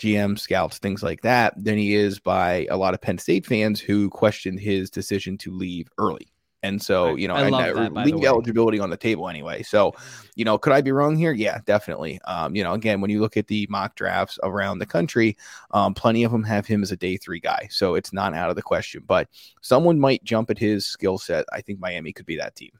[0.00, 3.80] GM scouts, things like that, than he is by a lot of Penn State fans
[3.80, 6.32] who questioned his decision to leave early.
[6.62, 9.62] And so, you know, I, I and that, league eligibility on the table anyway.
[9.62, 9.94] So,
[10.34, 11.32] you know, could I be wrong here?
[11.32, 12.20] Yeah, definitely.
[12.26, 15.36] Um, you know, again, when you look at the mock drafts around the country,
[15.70, 17.68] um, plenty of them have him as a day three guy.
[17.70, 19.02] So it's not out of the question.
[19.06, 19.28] But
[19.62, 21.46] someone might jump at his skill set.
[21.52, 22.72] I think Miami could be that team.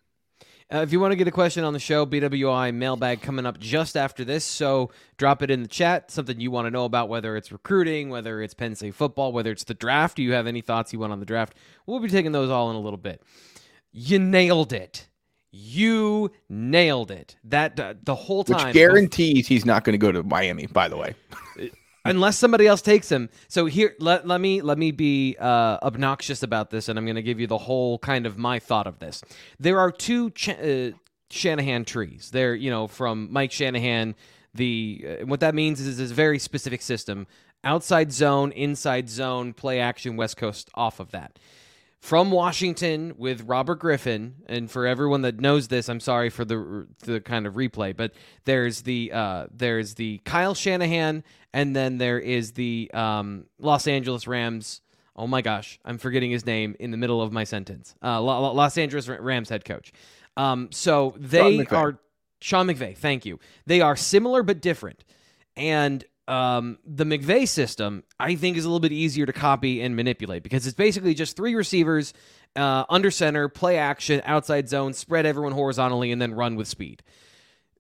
[0.73, 3.59] Uh, if you want to get a question on the show, BWI mailbag coming up
[3.59, 4.45] just after this.
[4.45, 6.13] So drop it in the chat.
[6.13, 9.51] Something you want to know about, whether it's recruiting, whether it's Penn State football, whether
[9.51, 10.17] it's the draft.
[10.17, 11.55] Do you have any thoughts you want on the draft?
[11.87, 13.21] We'll be taking those all in a little bit.
[13.91, 15.09] You nailed it.
[15.51, 17.37] You nailed it.
[17.43, 18.69] That uh, the whole time.
[18.69, 20.67] Which guarantees he's not going to go to Miami.
[20.67, 21.17] By the way.
[22.05, 23.29] Unless somebody else takes him.
[23.49, 27.17] So here, let, let me let me be uh, obnoxious about this, and I'm going
[27.17, 29.23] to give you the whole kind of my thought of this.
[29.59, 30.91] There are two Ch- uh,
[31.31, 32.31] Shanahan trees.
[32.33, 34.15] They're you know from Mike Shanahan.
[34.55, 37.27] The uh, what that means is is a very specific system:
[37.65, 41.39] outside zone, inside zone, play action, West Coast off of that
[42.01, 44.37] from Washington with Robert Griffin.
[44.47, 48.13] And for everyone that knows this, I'm sorry for the the kind of replay, but
[48.45, 54.27] there's the uh, there's the Kyle Shanahan, and then there is the um, Los Angeles
[54.27, 54.81] Rams.
[55.15, 57.95] Oh my gosh, I'm forgetting his name in the middle of my sentence.
[58.03, 59.93] Uh, Los Angeles Rams head coach.
[60.37, 61.99] Um, so they are
[62.41, 62.97] Sean McVay.
[62.97, 63.39] Thank you.
[63.67, 65.05] They are similar but different.
[65.57, 69.97] And um, the McVay system, I think, is a little bit easier to copy and
[69.97, 72.15] manipulate because it's basically just three receivers
[72.55, 77.03] uh, under center, play action, outside zone, spread everyone horizontally, and then run with speed.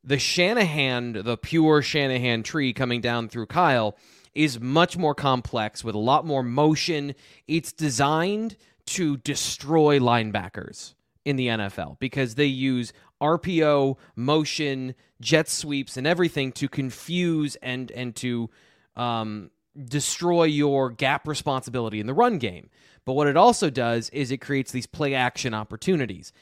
[0.03, 3.97] The Shanahan, the pure Shanahan tree coming down through Kyle,
[4.35, 7.15] is much more complex with a lot more motion.
[7.47, 15.97] It's designed to destroy linebackers in the NFL because they use RPO, motion, jet sweeps,
[15.97, 18.51] and everything to confuse and and to
[18.97, 22.71] um, destroy your gap responsibility in the run game.
[23.05, 26.33] But what it also does is it creates these play action opportunities.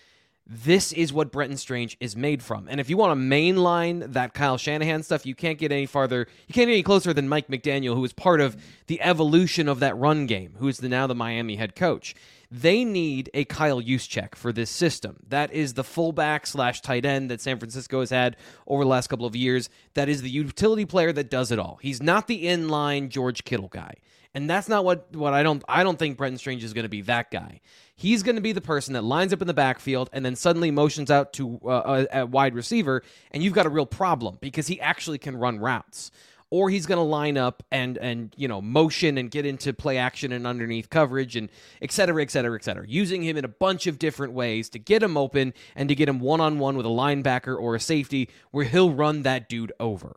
[0.50, 2.68] This is what Brenton Strange is made from.
[2.68, 6.26] And if you want to mainline that Kyle Shanahan stuff, you can't get any farther,
[6.46, 9.80] you can't get any closer than Mike McDaniel, who is part of the evolution of
[9.80, 12.14] that run game, who is the, now the Miami head coach.
[12.50, 15.18] They need a Kyle Juszczyk for this system.
[15.28, 19.08] That is the fullback slash tight end that San Francisco has had over the last
[19.08, 19.68] couple of years.
[19.94, 21.78] That is the utility player that does it all.
[21.82, 23.94] He's not the inline George Kittle guy.
[24.34, 26.90] And that's not what, what I don't I don't think Brenton Strange is going to
[26.90, 27.60] be that guy.
[27.96, 30.70] He's going to be the person that lines up in the backfield and then suddenly
[30.70, 34.38] motions out to uh, uh a, a wide receiver, and you've got a real problem
[34.40, 36.10] because he actually can run routes
[36.50, 39.98] or he's going to line up and and you know motion and get into play
[39.98, 41.48] action and underneath coverage and
[41.82, 42.86] et cetera, et cetera, et cetera.
[42.86, 46.08] Using him in a bunch of different ways to get him open and to get
[46.08, 49.72] him one on one with a linebacker or a safety where he'll run that dude
[49.78, 50.16] over.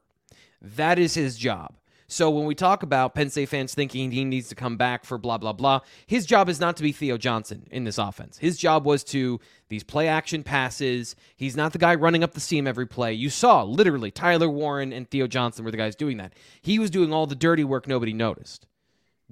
[0.62, 1.74] That is his job.
[2.12, 5.18] So when we talk about Penn State fans thinking he needs to come back for
[5.18, 8.38] blah blah blah, his job is not to be Theo Johnson in this offense.
[8.38, 11.16] His job was to these play action passes.
[11.38, 13.14] He's not the guy running up the seam every play.
[13.14, 16.34] You saw literally Tyler Warren and Theo Johnson were the guys doing that.
[16.62, 18.68] He was doing all the dirty work nobody noticed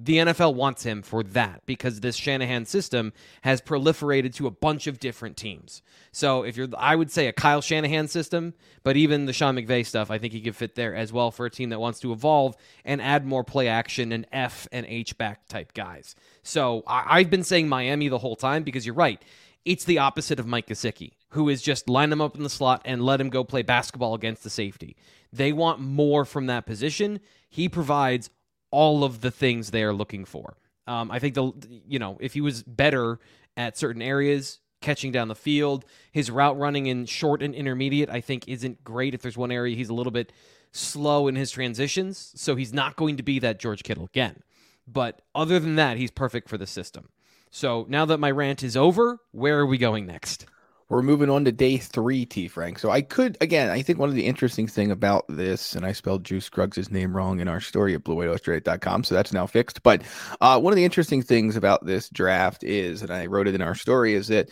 [0.01, 4.88] the NFL wants him for that because this Shanahan system has proliferated to a bunch
[4.88, 5.81] of different teams.
[6.13, 9.85] So if you're, I would say a Kyle Shanahan system, but even the Sean McVay
[9.85, 12.13] stuff, I think he could fit there as well for a team that wants to
[12.13, 16.15] evolve and add more play action and F and H back type guys.
[16.43, 19.21] So I, have been saying Miami the whole time because you're right.
[19.65, 22.81] It's the opposite of Mike Gesicki, who is just line him up in the slot
[22.85, 24.95] and let him go play basketball against the safety.
[25.33, 27.19] They want more from that position.
[27.49, 28.29] He provides
[28.71, 30.58] all of the things they are looking for.
[30.87, 31.52] Um, I think the
[31.87, 33.19] you know if he was better
[33.56, 38.21] at certain areas, catching down the field, his route running in short and intermediate, I
[38.21, 39.13] think isn't great.
[39.13, 40.31] If there's one area he's a little bit
[40.71, 44.44] slow in his transitions, so he's not going to be that George Kittle again.
[44.87, 47.10] But other than that, he's perfect for the system.
[47.52, 50.46] So now that my rant is over, where are we going next?
[50.90, 52.79] We're moving on to day three, T Frank.
[52.79, 55.92] So I could again, I think one of the interesting thing about this, and I
[55.92, 59.83] spelled Juice Scruggs' name wrong in our story at bluewhiteillustrated.com, so that's now fixed.
[59.83, 60.02] But
[60.42, 63.62] uh, one of the interesting things about this draft is, and I wrote it in
[63.62, 64.50] our story, is that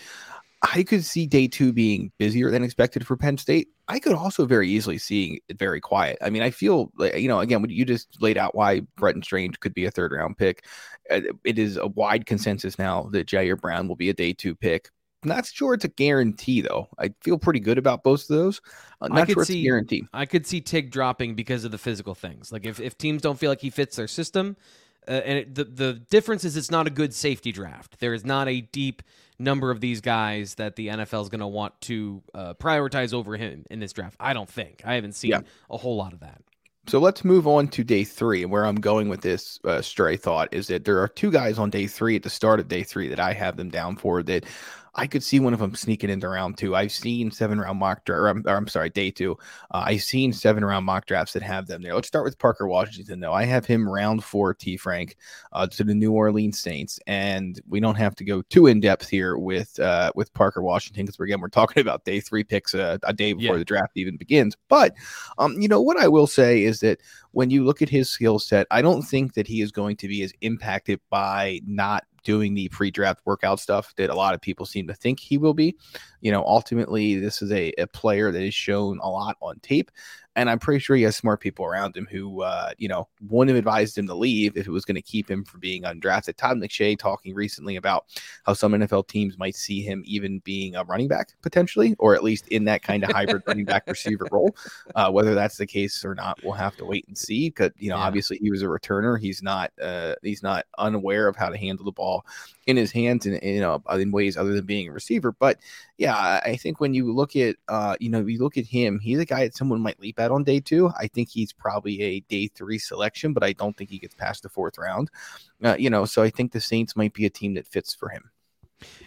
[0.62, 3.70] I could see day two being busier than expected for Penn State.
[3.88, 6.18] I could also very easily see it very quiet.
[6.22, 9.60] I mean, I feel like, you know, again, you just laid out why Brenton Strange
[9.60, 10.66] could be a third round pick.
[11.10, 14.56] Uh, it is a wide consensus now that Ji'Ayir Brown will be a day two
[14.56, 14.90] pick.
[15.28, 16.88] Not sure it's a guarantee though.
[16.98, 18.62] I feel pretty good about both of those.
[19.02, 20.08] Uh, not I could sure see, it's a guarantee.
[20.14, 22.52] I could see Tig dropping because of the physical things.
[22.52, 24.58] Like if, if teams don't feel like he fits their system,
[25.08, 28.00] uh, and it, the the difference is it's not a good safety draft.
[28.00, 29.02] There is not a deep
[29.40, 33.38] number of these guys that the NFL is going to want to uh, prioritize over
[33.38, 34.16] him in this draft.
[34.20, 34.82] I don't think.
[34.84, 35.42] I haven't seen Yeah.
[35.70, 36.42] a whole lot of that.
[36.88, 38.44] So let's move on to day three.
[38.44, 41.60] And where I'm going with this uh, stray thought is that there are two guys
[41.60, 44.24] on day three at the start of day three that I have them down for
[44.24, 44.46] that
[44.98, 46.76] I could see one of them sneaking into round two.
[46.76, 49.38] I've seen seven round mock draft, or I'm, or I'm sorry, day two.
[49.72, 51.94] Uh, I've seen seven round mock drafts that have them there.
[51.94, 53.32] Let's start with Parker Washington, though.
[53.34, 55.16] I have him round four, T Frank,
[55.54, 57.00] uh, to the New Orleans Saints.
[57.06, 61.06] And we don't have to go too in depth here with uh, with Parker Washington
[61.06, 63.60] because, we're again, we're talking about day three picks uh, a day before Yeah.
[63.60, 64.58] the draft even begins.
[64.68, 64.96] But,
[65.38, 67.00] um, you know, what I will say is that
[67.38, 70.08] when you look at his skill set, I don't think that he is going to
[70.08, 74.66] be as impacted by not doing the pre-draft workout stuff that a lot of people
[74.66, 75.78] seem to think he will be.
[76.22, 79.92] You know, ultimately, this is a, a player that is shown a lot on tape.
[80.38, 83.50] And I'm pretty sure he has smart people around him who, uh, you know, wouldn't
[83.50, 86.38] have advised him to leave if it was going to keep him from being undrafted.
[86.38, 88.06] Todd McShay talking recently about
[88.46, 92.24] how some NFL teams might see him even being a running back potentially, or at
[92.24, 94.56] least in that kind of hybrid running back receiver role.
[94.96, 97.50] Uh, whether that's the case or not, we'll have to wait and see.
[97.50, 98.04] Because you know, Yeah.
[98.04, 99.20] obviously, he was a returner.
[99.20, 99.72] He's not.
[99.82, 102.24] Uh, he's not unaware of how to handle the ball
[102.68, 105.32] in his hands and you know in ways other than being a receiver.
[105.32, 105.58] But
[105.98, 109.20] yeah, I think when you look at uh, you know, you look at him, he's
[109.20, 110.92] a guy that someone might leap at on day two.
[110.98, 114.44] I think he's probably a day three selection, but I don't think he gets past
[114.44, 115.10] the fourth round.
[115.64, 118.10] Uh, you know, so I think the Saints might be a team that fits for
[118.10, 118.30] him.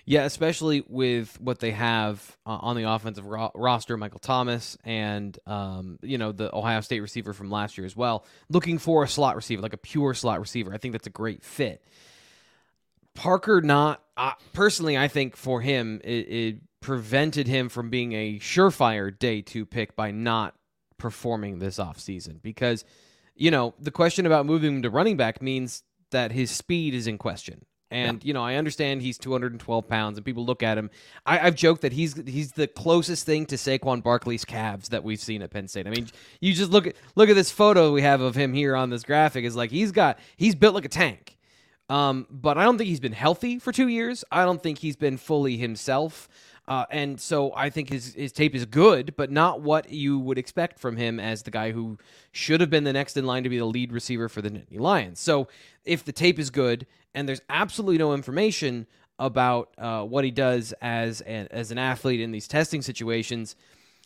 [0.04, 5.38] Yeah, especially with what they have uh, on the offensive ro- roster, Michael Thomas, and
[5.46, 8.24] um, you know the Ohio State receiver from last year as well.
[8.48, 11.44] Looking for a slot receiver, like a pure slot receiver, I think that's a great
[11.44, 11.84] fit.
[13.14, 18.38] Parker, not uh, personally, I think for him, it, it prevented him from being a
[18.38, 20.54] surefire day two pick by not
[20.98, 22.84] performing this offseason because
[23.34, 27.06] you know the question about moving him to running back means that his speed is
[27.06, 27.64] in question.
[27.92, 30.90] And you know, I understand he's 212 pounds, and people look at him.
[31.26, 35.18] I, I've joked that he's he's the closest thing to Saquon Barkley's calves that we've
[35.18, 35.88] seen at Penn State.
[35.88, 36.06] I mean,
[36.40, 39.02] you just look at look at this photo we have of him here on this
[39.02, 39.44] graphic.
[39.44, 41.36] Is like he's got he's built like a tank.
[41.88, 44.24] Um, but I don't think he's been healthy for two years.
[44.30, 46.28] I don't think he's been fully himself.
[46.70, 50.38] Uh, and so I think his, his tape is good, but not what you would
[50.38, 51.98] expect from him as the guy who
[52.30, 54.78] should have been the next in line to be the lead receiver for the Nittany
[54.78, 55.18] Lions.
[55.18, 55.48] So
[55.84, 58.86] if the tape is good and there's absolutely no information
[59.18, 63.56] about uh, what he does as an, as an athlete in these testing situations,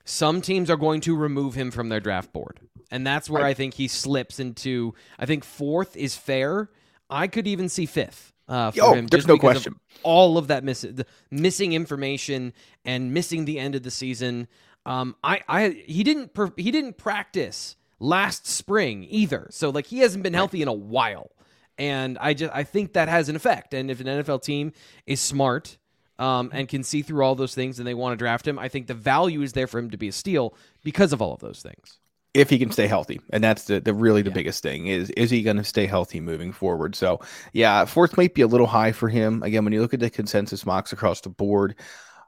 [0.07, 2.61] some teams are going to remove him from their draft board.
[2.91, 6.71] And that's where I think he slips into, I think fourth is fair.
[7.11, 9.07] I could even see fifth uh, for Oh, him.
[9.07, 9.80] there's no because of question.
[10.03, 12.53] All of that miss- the missing information
[12.84, 14.49] and missing the end of the season.
[14.86, 19.47] Um, I, I, he didn't, per- he didn't practice last spring either.
[19.51, 21.30] So like he hasn't been healthy in a while,
[21.78, 23.72] and I just, I think that has an effect.
[23.74, 24.72] And if an NFL team
[25.07, 25.78] is smart.
[26.16, 28.57] Um, and can see through all those things, and they want to draft him.
[28.57, 31.34] I think the value is there for him to be a steal because of all
[31.34, 31.99] of those things.
[32.35, 34.35] If he can stay healthy and that's the, the really the Yeah.
[34.35, 36.95] biggest thing is is he going to stay healthy moving forward?
[36.97, 37.20] So
[37.53, 39.43] yeah fourth might be a little high for him.
[39.43, 41.76] Again when you look at the consensus mocks across the board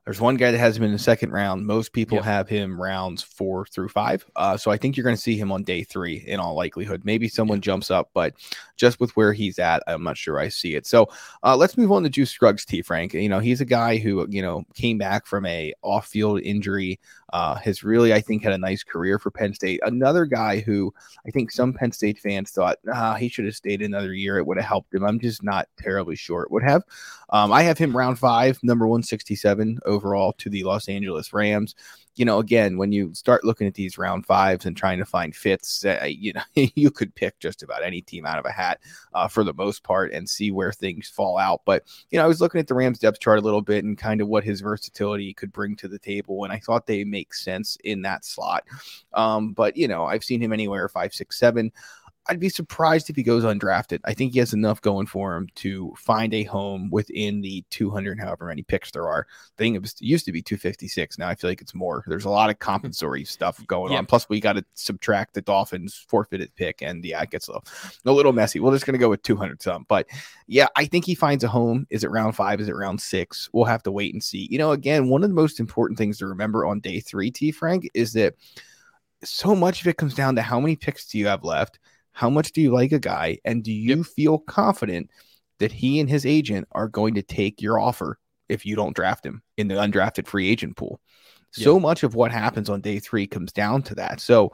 [0.05, 1.67] there's one guy that has him in the second round.
[1.67, 2.25] Most people Yep.
[2.25, 4.25] have him rounds four through five.
[4.37, 7.03] Uh, so i think you're going to see him on day three in all likelihood.
[7.05, 8.35] Maybe someone jumps up but
[8.77, 10.87] just with where he's at i'm not sure i see it.
[10.87, 11.09] So
[11.43, 13.15] uh, let's move on to juice scruggs t frank.
[13.15, 17.01] You know he's a guy who you know came back from a off-field injury
[17.33, 19.81] uh, has really, I think, had a nice career for Penn State.
[19.83, 20.93] Another guy who
[21.27, 24.39] I think some Penn State fans thought, ah, he should have stayed another year.
[24.39, 25.05] It would have helped him.
[25.05, 26.83] I'm just not terribly sure it would have.
[27.31, 31.75] Um, I have him round five, number 167 overall to the Los Angeles Rams.
[32.17, 35.35] You know, again, when you start looking at these round fives and trying to find
[35.35, 38.81] fits, uh, you know, you could pick just about any team out of a hat
[39.15, 41.63] uh, for the most part and see where things fall out.
[41.65, 43.97] But you know, I was looking at the Rams depth chart a little bit and
[43.97, 47.35] kind of what his versatility could bring to the table, and I thought they make
[47.35, 48.65] sense in that slot.
[49.13, 51.73] Um, but you know, I've seen him anywhere five, six, seven.
[52.29, 54.01] I'd be surprised if he goes undrafted.
[54.05, 58.19] I think he has enough going for him to find a home within the 200,
[58.19, 59.27] however many picks there are.
[59.31, 61.19] I think it, was, it used to be 256.
[61.19, 62.05] Now I feel like it's more.
[62.07, 62.65] There's a lot of hmm.
[62.65, 64.07] compensatory stuff going on.
[64.07, 67.67] Plus, we got to subtract the Dolphins forfeited pick, and yeah, it gets a little,
[68.05, 68.61] a little messy.
[68.61, 69.87] We're just going to go with 200 some.
[69.89, 70.07] But
[70.47, 71.87] yeah, I think he finds a home.
[71.91, 72.61] Is it round five?
[72.61, 73.49] Is it round six?
[73.53, 74.49] We'll have to wait and see.
[74.51, 77.53] You know, again, one of the most important things to remember on day three, T.
[77.53, 78.35] Frank, is that
[79.25, 81.79] so much of it comes down to how many picks do you have left?
[82.17, 83.39] How much do you like a guy?
[83.45, 84.07] And do you yep.
[84.07, 85.11] feel confident
[85.59, 89.27] that he and his agent are going to take your offer if you don't draft
[89.27, 90.99] him in the undrafted free agent pool?
[91.53, 94.21] So much of what happens on day three comes down to that.
[94.21, 94.53] So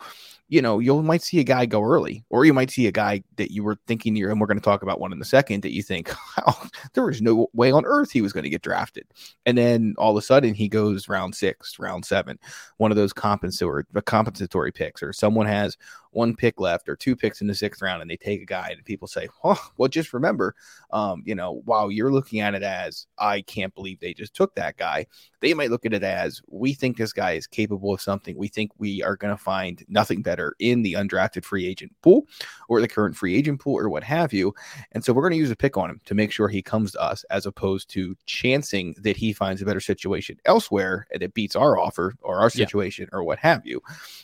[0.53, 3.23] you know, you might see a guy go early, or you might see a guy
[3.37, 5.63] that you were thinking you're, and we're going to talk about one in a second
[5.63, 6.13] that you think,
[6.47, 9.07] oh, there was no way on earth he was going to get drafted.
[9.47, 12.39] And then all of a sudden he goes round six, round seven,
[12.77, 15.79] one of those compensatory, compensatory picks, or someone has
[16.13, 18.69] one pick left or two picks in the sixth round and they take a guy
[18.71, 20.55] and people say, oh, well, just remember,
[20.91, 24.55] um, you know, while you're looking at it as, I can't believe they just took
[24.55, 25.07] that guy,
[25.41, 28.37] they might look at it as, we think this guy is capable of something.
[28.37, 32.27] We think we are going to find nothing better in the undrafted free agent pool
[32.69, 34.55] or the current free agent pool or what have you.
[34.93, 36.93] And so we're going to use a pick on him to make sure he comes
[36.93, 41.57] to us as opposed to chancing that he finds a better situation elsewhere that beats
[41.57, 43.19] our offer or our situation yeah.
[43.19, 43.81] or what have you.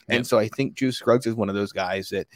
[0.08, 0.22] And yeah.
[0.22, 2.26] so I think Juice Scruggs is one of those guys that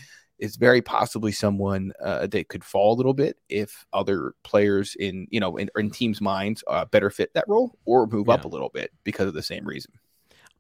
[0.43, 5.27] is very possibly someone uh, that could fall a little bit if other players in
[5.31, 8.35] you know in, in teams' minds uh, better fit that role or move yeah.
[8.35, 9.93] up a little bit because of the same reason.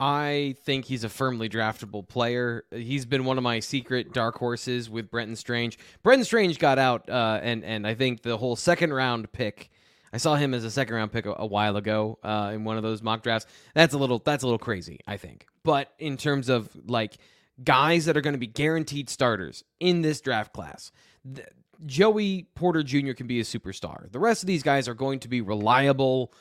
[0.01, 2.64] I think he's a firmly draftable player.
[2.70, 5.78] He's been one of my secret dark horses with Brenton Strange.
[6.03, 9.70] Brenton Strange got out, uh, and and I think the whole second round pick.
[10.14, 12.76] I saw him as a second round pick a, a while ago uh, in one
[12.76, 13.47] of those mock drafts.
[13.74, 15.47] That's a little that's a little crazy, I think.
[15.62, 17.16] But in terms of like
[17.62, 20.93] guys that are going to be guaranteed starters in this draft class.
[21.24, 21.45] The,
[21.84, 23.12] Joey Porter Jr.
[23.12, 24.11] can be a superstar.
[24.11, 26.32] The rest of these guys are going to be reliable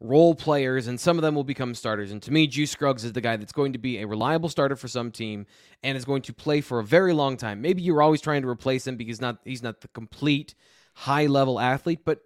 [0.00, 2.10] role players, and some of them will become starters.
[2.10, 4.76] And to me, Juice Scruggs is the guy that's going to be a reliable starter
[4.76, 5.46] for some team
[5.82, 7.60] and is going to play for a very long time.
[7.60, 10.54] Maybe you're always trying to replace him because not he's not the complete
[10.94, 12.20] high level athlete, but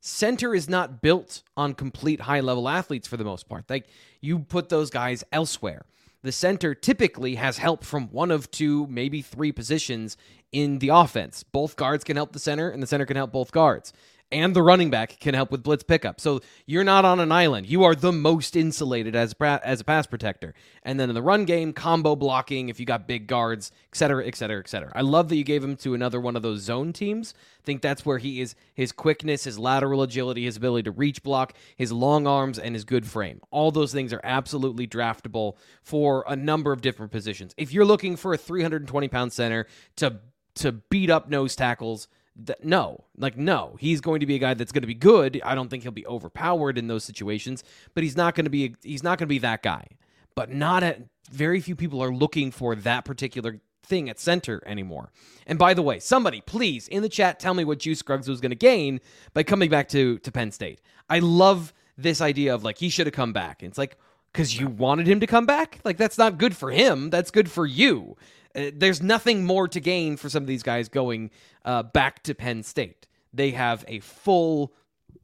[0.00, 3.64] center is not built on complete high level athletes for the most part.
[3.70, 3.86] Like
[4.20, 5.86] you put those guys elsewhere
[6.24, 10.16] the center typically has help from one of two, maybe three positions
[10.52, 11.42] in the offense.
[11.42, 13.92] Both guards can help the center, and the center can help both guards
[14.34, 16.20] and the running back can help with blitz pickup.
[16.20, 17.68] So you're not on an island.
[17.68, 20.54] You are the most insulated as as a pass protector.
[20.82, 24.26] And then in the run game, combo blocking if you got big guards, et cetera,
[24.26, 24.90] et cetera, et cetera.
[24.94, 27.32] I love that you gave him to another one of those zone teams.
[27.60, 31.22] I think that's where he is his quickness, his lateral agility, his ability to reach
[31.22, 33.40] block, his long arms, and his good frame.
[33.52, 37.54] All those things are absolutely draftable for a number of different positions.
[37.56, 40.18] If you're looking for a 320 pound center to
[40.56, 42.08] to beat up nose tackles
[42.46, 45.40] Th- no, like no, he's going to be a guy that's going to be good.
[45.44, 47.62] I don't think he'll be overpowered in those situations,
[47.94, 49.86] but he's not going to be he's not going to be that guy.
[50.34, 55.12] But not at very few people are looking for that particular thing at center anymore.
[55.46, 58.40] And by the way, somebody please in the chat tell me what Juice Scruggs was
[58.40, 59.00] going to gain
[59.32, 60.80] by coming back to to Penn State.
[61.08, 63.62] I love this idea of like he should have come back.
[63.62, 63.96] And it's like
[64.32, 65.80] because you wanted him to come back.
[65.84, 67.10] Like that's not good for him.
[67.10, 68.16] That's good for you.
[68.54, 71.30] Uh, there's nothing more to gain for some of these guys going
[71.64, 73.06] uh, back to Penn State.
[73.32, 74.72] They have a full.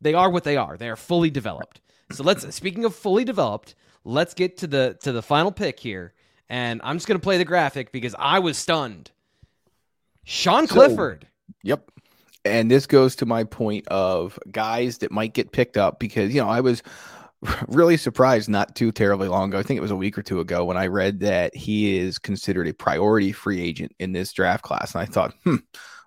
[0.01, 0.77] They are what they are.
[0.77, 1.81] They are fully developed.
[2.13, 2.55] So let's.
[2.55, 3.75] Speaking of fully developed,
[4.05, 6.13] let's get to the to the final pick here,
[6.49, 9.11] and I'm just going to play the graphic because I was stunned.
[10.25, 11.27] Sean Clifford.
[11.49, 11.91] So, yep.
[12.45, 16.41] And this goes to my point of guys that might get picked up because you
[16.41, 16.83] know I was
[17.69, 19.59] really surprised not too terribly long ago.
[19.59, 22.19] I think it was a week or two ago when I read that he is
[22.19, 24.95] considered a priority free agent in this draft class.
[24.95, 25.57] And I thought, hmm,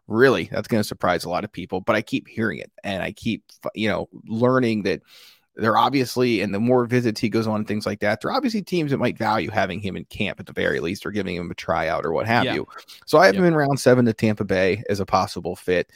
[0.07, 1.81] really, that's going to surprise a lot of people.
[1.81, 5.01] But I keep hearing it and I keep, you know, learning that
[5.55, 8.61] they're obviously, and the more visits he goes on and things like that, they're obviously
[8.61, 11.49] teams that might value having him in camp at the very least or giving him
[11.49, 12.55] a tryout or what have yeah.
[12.55, 12.67] you.
[13.05, 15.91] So I have him in round seven to Tampa Bay as a possible fit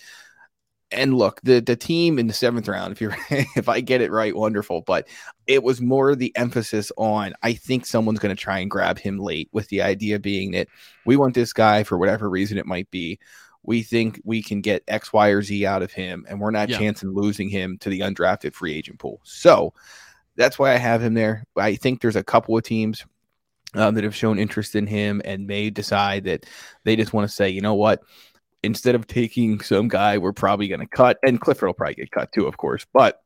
[0.92, 4.12] and look, the the team in the seventh round, if you if I get it
[4.12, 4.82] right, wonderful.
[4.82, 5.08] But
[5.46, 9.18] it was more the emphasis on I think someone's going to try and grab him
[9.18, 10.68] late, with the idea being that
[11.06, 13.20] we want this guy for whatever reason it might be.
[13.64, 16.70] We think we can get X, Y, or Z out of him, and we're not
[16.70, 16.78] yeah.
[16.78, 19.20] chancing losing him to the undrafted free agent pool.
[19.24, 19.74] So
[20.38, 21.44] that's why I have him there.
[21.58, 23.06] I think there's a couple of teams
[23.74, 26.46] um, that have shown interest in him and may decide that
[26.86, 28.02] they just want to say, you know what,
[28.64, 32.12] instead of taking some guy we're probably going to cut, and Clifford will probably get
[32.12, 32.86] cut too, of course.
[32.94, 33.22] But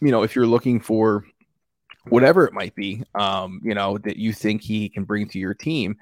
[0.00, 1.24] you know, if you're looking for
[2.08, 5.54] whatever it might be, um, you know, that you think he can bring to your
[5.54, 5.96] team,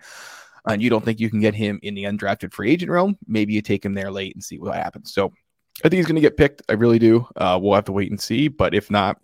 [0.67, 3.53] and you don't think you can get him in the undrafted free agent realm, maybe
[3.53, 5.13] you take him there late and see what happens.
[5.13, 5.33] So
[5.85, 6.63] I think he's going to get picked.
[6.69, 7.27] I really do.
[7.37, 8.49] Uh, we'll have to wait and see.
[8.49, 9.19] But if not,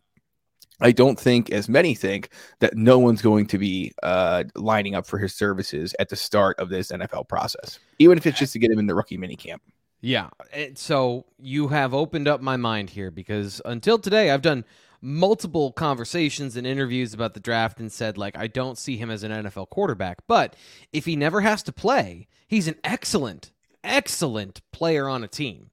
[0.80, 5.06] I don't think, as many think, that no one's going to be uh, lining up
[5.06, 8.58] for his services at the start of this NFL process, even if it's just to
[8.58, 9.58] get him in the rookie minicamp.
[10.00, 10.28] Yeah.
[10.74, 14.64] So you have opened up my mind here because until today, I've done
[15.00, 19.22] multiple conversations and interviews about the draft and said, like, I don't see him as
[19.22, 20.18] an NFL quarterback.
[20.26, 20.56] But
[20.92, 23.52] if he never has to play, he's an excellent,
[23.82, 25.70] excellent player on a team,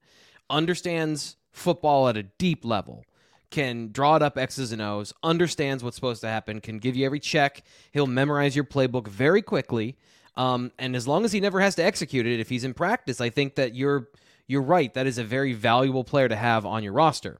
[0.49, 3.03] understands football at a deep level
[3.53, 7.05] can draw it up X's and O's, understands what's supposed to happen, can give you
[7.05, 7.61] every check.
[7.91, 9.95] He'll memorize your playbook very quickly.
[10.35, 13.21] Um, and as long as he never has to execute it, if he's in practice,
[13.21, 14.09] I think that you're
[14.47, 14.91] you're right.
[14.95, 17.39] That is a very valuable player to have on your roster.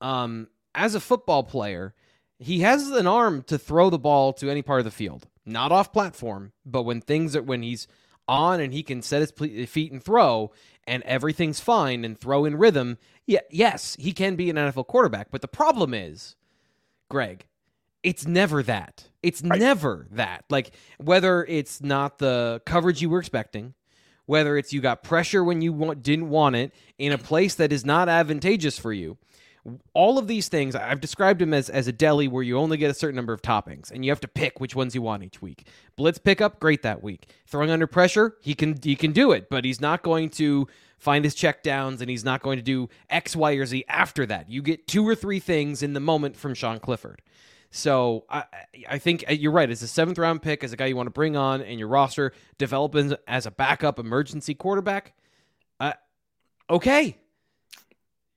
[0.00, 1.94] Um, as a football player,
[2.38, 5.70] he has an arm to throw the ball to any part of the field, not
[5.70, 7.86] off platform, but when things are when he's
[8.26, 9.30] on and he can set his
[9.70, 10.50] feet and throw,
[10.86, 15.28] and everything's fine and throw in rhythm, yeah, yes, he can be an NFL quarterback.
[15.30, 16.36] But the problem is,
[17.08, 17.46] Greg,
[18.02, 19.08] it's never that.
[19.22, 19.58] It's right.
[19.58, 20.44] never that.
[20.50, 23.74] Like whether it's not the coverage you were expecting,
[24.26, 27.72] whether it's you got pressure when you want, didn't want it in a place that
[27.72, 29.16] is not advantageous for you.
[29.94, 32.90] All of these things, I've described them as, as a deli where you only get
[32.90, 35.40] a certain number of toppings and you have to pick which ones you want each
[35.40, 35.66] week.
[35.96, 37.30] Blitz pickup, great that week.
[37.46, 40.68] Throwing under pressure, he can he can do it, but he's not going to
[41.04, 44.24] find his check downs and he's not going to do X, Y, or Z after
[44.24, 44.48] that.
[44.48, 47.20] You get two or three things in the moment from Sean Clifford.
[47.70, 48.44] So I,
[48.88, 49.68] I think uh, you're right.
[49.68, 51.88] As a seventh round pick, as a guy you want to bring on in your
[51.88, 55.12] roster, developing as a backup emergency quarterback.
[55.78, 55.92] Uh,
[56.70, 57.18] okay,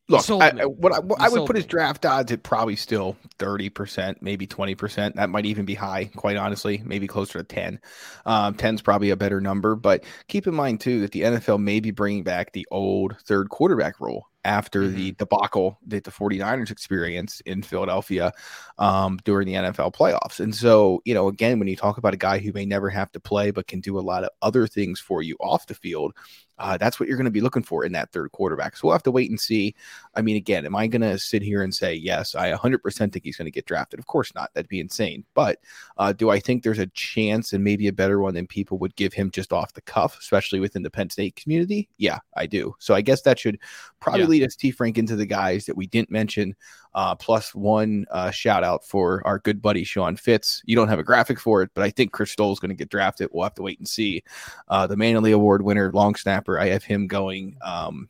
[0.09, 1.59] Look, I, what I, what I would put me.
[1.59, 5.15] his draft odds at probably still 30%, maybe 20%.
[5.15, 7.81] That might even be high, quite honestly, maybe closer to 10.
[8.25, 9.75] Um, 10 is probably a better number.
[9.75, 13.49] But keep in mind, too, that the NFL may be bringing back the old third
[13.49, 14.95] quarterback rule after mm-hmm.
[14.95, 18.31] the debacle that the 49ers experienced in Philadelphia
[18.77, 20.39] um, during the NFL playoffs.
[20.39, 23.11] And so, you know, again, when you talk about a guy who may never have
[23.11, 26.13] to play but can do a lot of other things for you off the field,
[26.59, 28.75] uh, that's what you're going to be looking for in that third quarterback.
[28.75, 29.75] So we'll have to wait and see.
[30.15, 33.23] I mean, again, am I going to sit here and say, yes, I 100% think
[33.23, 33.99] he's going to get drafted?
[33.99, 34.53] Of course not.
[34.53, 35.23] That'd be insane.
[35.33, 35.59] But
[35.97, 38.95] uh, do I think there's a chance and maybe a better one than people would
[38.95, 41.89] give him just off the cuff, especially within the Penn State community?
[41.97, 42.75] Yeah, I do.
[42.79, 43.59] So I guess that should
[43.99, 44.27] probably yeah.
[44.27, 44.71] lead us, T.
[44.71, 46.55] Frank, into the guys that we didn't mention.
[46.97, 50.63] Uh, plus one uh, shout out for our good buddy Sean Fitz.
[50.65, 52.75] You don't have a graphic for it, but I think Chris Stoll is going to
[52.75, 53.29] get drafted.
[53.31, 54.23] We'll have to wait and see.
[54.67, 56.15] Uh, the Mannelly Award winner, long
[56.47, 56.59] snapper.
[56.59, 58.09] I have him going um,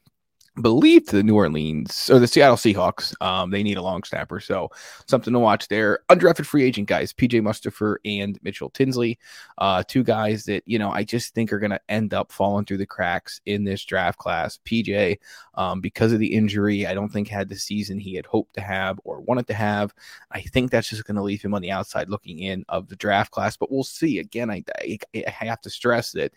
[0.61, 3.13] believe to the New Orleans or the Seattle Seahawks.
[3.21, 4.69] Um, they need a long snapper, so
[5.07, 5.99] something to watch there.
[6.09, 9.19] Undrafted free agent guys, PJ Mustipher and Mitchell Tinsley,
[9.57, 12.65] uh, two guys that you know I just think are going to end up falling
[12.65, 14.59] through the cracks in this draft class.
[14.65, 15.17] PJ,
[15.55, 18.61] um, because of the injury, I don't think had the season he had hoped to
[18.61, 19.93] have or wanted to have.
[20.31, 22.95] I think that's just going to leave him on the outside looking in of the
[22.95, 24.19] draft class, but we'll see.
[24.19, 26.33] Again, I, I, I have to stress that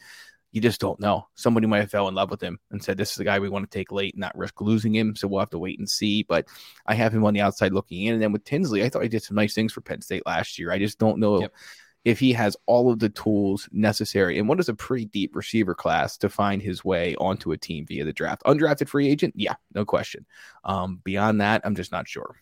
[0.52, 1.26] you just don't know.
[1.36, 3.48] Somebody might have fell in love with him and said, This is the guy we
[3.48, 5.14] want to take late and not risk losing him.
[5.14, 6.24] So we'll have to wait and see.
[6.24, 6.48] But
[6.86, 8.14] I have him on the outside looking in.
[8.14, 10.58] And then with Tinsley, I thought he did some nice things for Penn State last
[10.58, 10.72] year.
[10.72, 11.54] I just don't know yep.
[12.04, 14.38] if he has all of the tools necessary.
[14.38, 17.86] And what is a pretty deep receiver class to find his way onto a team
[17.86, 18.42] via the draft?
[18.44, 19.34] Undrafted free agent?
[19.36, 20.26] Yeah, no question.
[20.64, 22.36] Um, beyond that, I'm just not sure.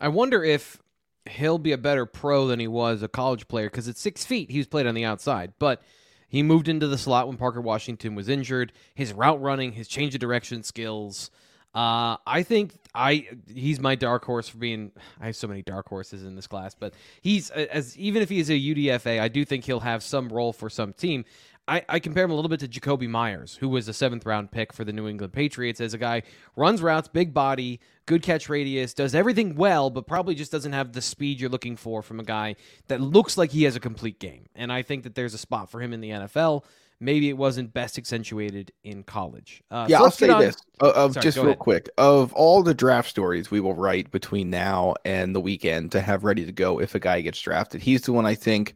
[0.00, 0.80] I wonder if
[1.28, 4.48] he'll be a better pro than he was a college player because at six feet,
[4.48, 5.54] he was played on the outside.
[5.58, 5.82] But
[6.28, 8.72] he moved into the slot when Parker Washington was injured.
[8.94, 11.30] His route running, his change of direction skills.
[11.74, 14.92] Uh, I think I he's my dark horse for being.
[15.20, 18.50] I have so many dark horses in this class, but he's as even if he's
[18.50, 21.24] a UDFA, I do think he'll have some role for some team.
[21.68, 24.50] I, I compare him a little bit to Jakobi Meyers, who was a seventh round
[24.50, 26.22] pick for the New England Patriots as a guy
[26.56, 30.92] runs routes, big body, good catch radius, does everything well, but probably just doesn't have
[30.92, 32.56] the speed you're looking for from a guy
[32.88, 34.46] that looks like he has a complete game.
[34.54, 36.64] And I think that there's a spot for him in the NFL.
[37.00, 39.62] Maybe it wasn't best accentuated in college.
[39.70, 40.40] Uh, yeah, so I'll say on...
[40.40, 41.58] this uh, of Sorry, just real ahead.
[41.58, 46.00] quick of all the draft stories we will write between now and the weekend to
[46.00, 47.82] have ready to go if a guy gets drafted.
[47.82, 48.74] He's the one I think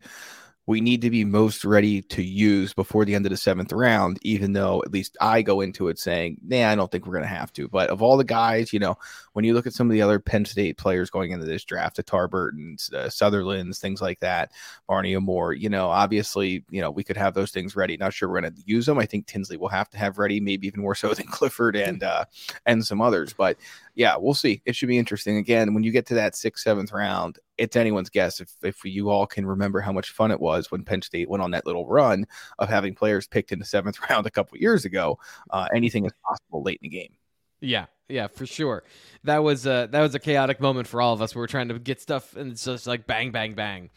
[0.67, 4.19] we need to be most ready to use before the end of the seventh round,
[4.23, 7.25] even though at least I go into it saying, nah, I don't think we're going
[7.25, 7.69] to have to.
[7.69, 8.97] But of all the guys, you know,
[9.33, 11.97] when you look at some of the other Penn State players going into this draft,
[11.97, 14.53] the Tarburtons, uh, Sutherlands, things like that,
[14.87, 17.97] Barney Amor, you know, obviously, you know, we could have those things ready.
[17.97, 19.01] Not sure we're going to use them.
[19.01, 22.05] I think Tinsley will have to have ready, maybe even more so than Clifford and,
[22.05, 22.27] uh,
[22.67, 23.33] and some others.
[23.33, 23.57] But
[23.95, 24.63] yeah, we'll see.
[24.65, 25.37] It should be interesting.
[25.37, 29.11] Again, when you get to that sixth, seventh round, it's anyone's guess if if you
[29.11, 31.87] all can remember how much fun it was when Penn State went on that little
[31.87, 32.27] run
[32.59, 35.19] of having players picked in the seventh round a couple years ago.
[35.51, 37.15] Uh, anything is possible late in the game.
[37.61, 38.83] Yeah, yeah, for sure.
[39.25, 41.35] That was a that was a chaotic moment for all of us.
[41.35, 43.91] We were trying to get stuff, and it's just like bang, bang, bang.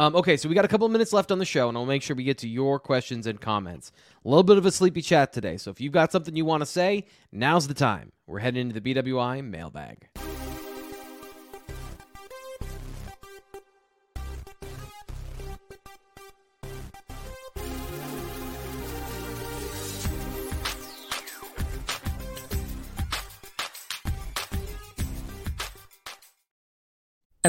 [0.00, 2.02] Um, okay, so we got a couple minutes left on the show, and I'll make
[2.02, 3.92] sure we get to your questions and comments.
[4.24, 6.62] A little bit of a sleepy chat today, so if you've got something you want
[6.62, 8.10] to say, now's the time.
[8.26, 10.08] We're heading into the BWI mailbag.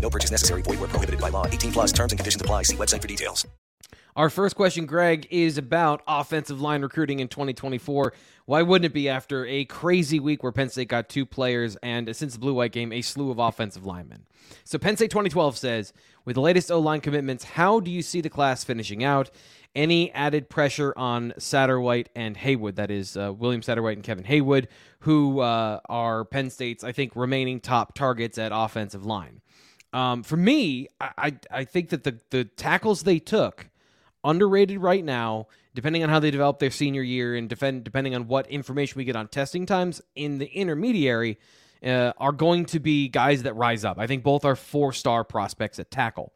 [0.00, 0.62] No purchase necessary.
[0.62, 1.46] Void where prohibited by law.
[1.46, 2.62] 18 plus terms and conditions apply.
[2.62, 3.46] See website for details.
[4.18, 8.12] Our first question, Greg, is about offensive line recruiting in 2024.
[8.46, 12.16] Why wouldn't it be after a crazy week where Penn State got two players and,
[12.16, 14.26] since the Blue White game, a slew of offensive linemen?
[14.64, 15.92] So, Penn State 2012 says,
[16.24, 19.30] with the latest O line commitments, how do you see the class finishing out?
[19.76, 22.74] Any added pressure on Satterwhite and Heywood?
[22.74, 24.66] That is uh, William Satterwhite and Kevin Heywood,
[25.00, 29.42] who uh, are Penn State's, I think, remaining top targets at offensive line.
[29.92, 33.68] Um, for me, I, I, I think that the the tackles they took
[34.24, 35.46] underrated right now.
[35.74, 39.04] Depending on how they develop their senior year and defend, depending on what information we
[39.04, 41.38] get on testing times in the intermediary,
[41.84, 43.96] uh, are going to be guys that rise up.
[43.96, 46.32] I think both are four star prospects at tackle,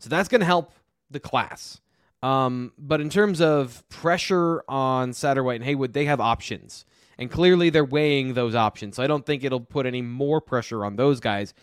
[0.00, 0.72] so that's going to help
[1.08, 1.80] the class.
[2.22, 6.84] Um, but in terms of pressure on Satterwhite and Heywood, they have options,
[7.16, 8.96] and clearly they're weighing those options.
[8.96, 11.54] So I don't think it'll put any more pressure on those guys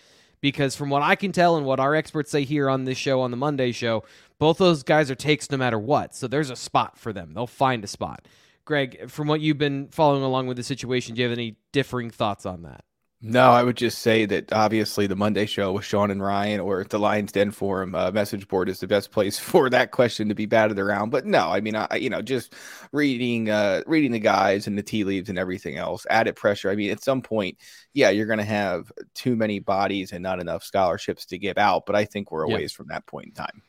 [0.42, 3.22] because from what I can tell and what our experts say here on this show
[3.22, 4.04] on the Monday show,
[4.40, 6.16] both those guys are takes no matter what.
[6.16, 7.34] So there's a spot for them.
[7.34, 8.28] They'll find a spot.
[8.66, 12.10] Greg, from what you've been following along with the situation, do you have any differing
[12.10, 12.84] thoughts on that?
[13.20, 16.84] No, I would just say that obviously the Monday show with Sean and Ryan or
[16.84, 20.36] the Lions Den Forum uh, message board is the best place for that question to
[20.36, 21.10] be batted around.
[21.10, 22.54] But no, I mean, I you know just
[22.92, 26.70] reading uh, reading the guys and the tea leaves and everything else, added pressure.
[26.70, 27.58] I mean, at some point,
[27.94, 31.88] yeah, you're going to have too many bodies and not enough scholarships to give out.
[31.88, 32.52] But I think we're a Yeah.
[32.52, 33.64] ways from that point in time.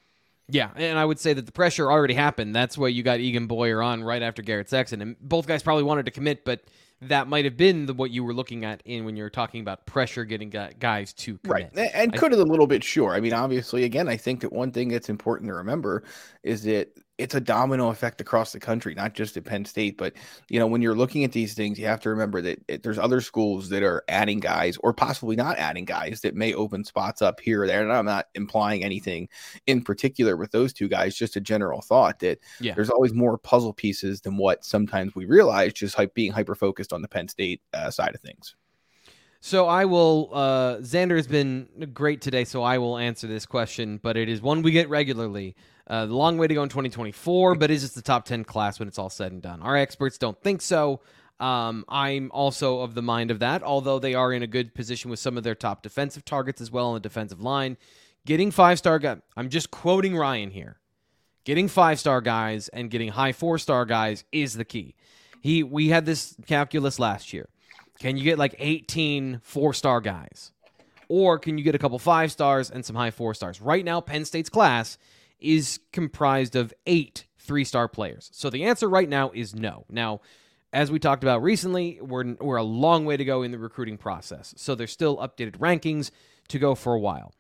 [0.51, 2.57] Yeah, and I would say that the pressure already happened.
[2.57, 5.83] That's why you got Egan Boyer on right after Garrett Sexton, and both guys probably
[5.83, 6.63] wanted to commit, but
[7.03, 9.61] that might have been the, what you were looking at in when you were talking
[9.61, 11.71] about pressure getting guys to commit.
[11.75, 11.91] Right.
[11.95, 13.15] And could have a little bit sure.
[13.15, 16.03] I mean, obviously, again, I think that one thing that's important to remember
[16.43, 16.89] is that
[17.19, 19.99] it's a domino effect across the country, not just at Penn State.
[19.99, 20.15] But,
[20.49, 22.99] you know, when you're looking at these things, you have to remember that it, there's
[22.99, 27.21] other schools that are adding guys or possibly not adding guys that may open spots
[27.21, 27.83] up here or there.
[27.83, 29.29] And I'm not implying anything
[29.67, 32.75] in particular with those two guys, just a general thought that Yeah.
[32.75, 37.03] there's always more puzzle pieces than what sometimes we realize just being hyper focused on
[37.03, 38.55] the Penn State uh, side of things.
[39.41, 40.31] So I will.
[40.33, 43.99] Uh, Xander has been great today, so I will answer this question.
[44.03, 45.55] But it is one we get regularly.
[45.89, 48.89] Uh, long way to go in 2024, but is it the top 10 class when
[48.89, 49.63] it's all said and done?
[49.63, 51.01] Our experts don't think so.
[51.41, 55.11] Um, I'm also of the mind of that, although they are in a good position
[55.11, 57.79] with some of their top defensive targets as well on the defensive line.
[58.27, 59.19] Getting five star guy.
[59.37, 60.79] I'm just quoting Ryan here.
[61.45, 64.97] Getting five star guys and getting high four star guys is the key.
[65.41, 67.49] He we had this calculus last year.
[67.99, 70.53] Can you get like 18 four star guys?
[71.09, 73.61] Or can you get a couple five stars and some high four stars?
[73.61, 74.99] Right now, Penn State's class
[75.41, 78.29] is comprised of eight three star players.
[78.33, 79.85] So the answer right now is no.
[79.89, 80.21] Now,
[80.73, 83.97] as we talked about recently, we're, we're a long way to go in the recruiting
[83.97, 84.53] process.
[84.59, 86.11] So there's still updated rankings
[86.49, 87.33] to go for a while.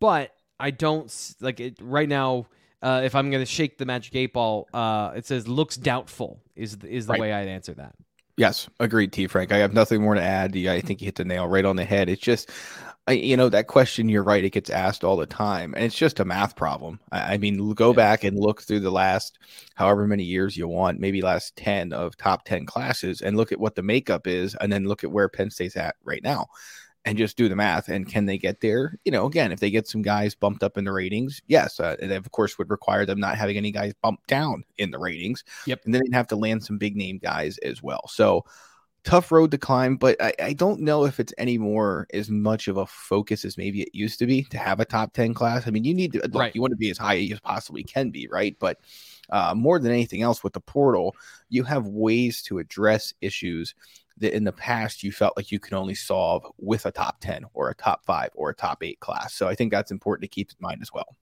[0.00, 2.46] But I don't like it right now.
[2.82, 6.40] Uh, if I'm going to shake the magic eight ball, uh, it says looks doubtful
[6.56, 7.20] is the, is the Right.
[7.20, 7.94] way I'd answer that.
[8.36, 9.28] Yes, agreed, T.
[9.28, 9.52] Frank.
[9.52, 10.56] I have nothing more to add.
[10.56, 12.08] I think you hit the nail right on the head.
[12.08, 12.50] It's just,
[13.06, 14.08] I, you know that question.
[14.08, 16.98] You're right; it gets asked all the time, and it's just a math problem.
[17.12, 17.96] I, I mean, go yeah.
[17.96, 19.38] back and look through the last
[19.76, 23.60] however many years you want, maybe last ten of top ten classes, and look at
[23.60, 26.46] what the makeup is, and then look at where Penn State's at right now,
[27.04, 27.88] and just do the math.
[27.88, 28.98] And can they get there?
[29.04, 31.96] You know, again, if they get some guys bumped up in the ratings, yes, uh,
[31.98, 35.44] it of course would require them not having any guys bumped down in the ratings.
[35.66, 38.08] Yep, and then they'd have to land some big name guys as well.
[38.08, 38.44] So
[39.04, 42.78] tough road to climb, but I, I, don't know if it's anymore as much of
[42.78, 45.66] a focus as maybe it used to be to have a top 10 class.
[45.66, 46.54] I mean, you need to, look, right.
[46.54, 48.56] you want to be as high as possibly can be, right?
[48.58, 48.80] But
[49.28, 51.14] uh, more than anything else with the portal,
[51.50, 53.74] you have ways to address issues
[54.18, 57.44] that in the past you felt like you could only solve with a top 10
[57.52, 59.34] or a top five or a top eight class.
[59.34, 61.16] So I think that's important to keep in mind as well.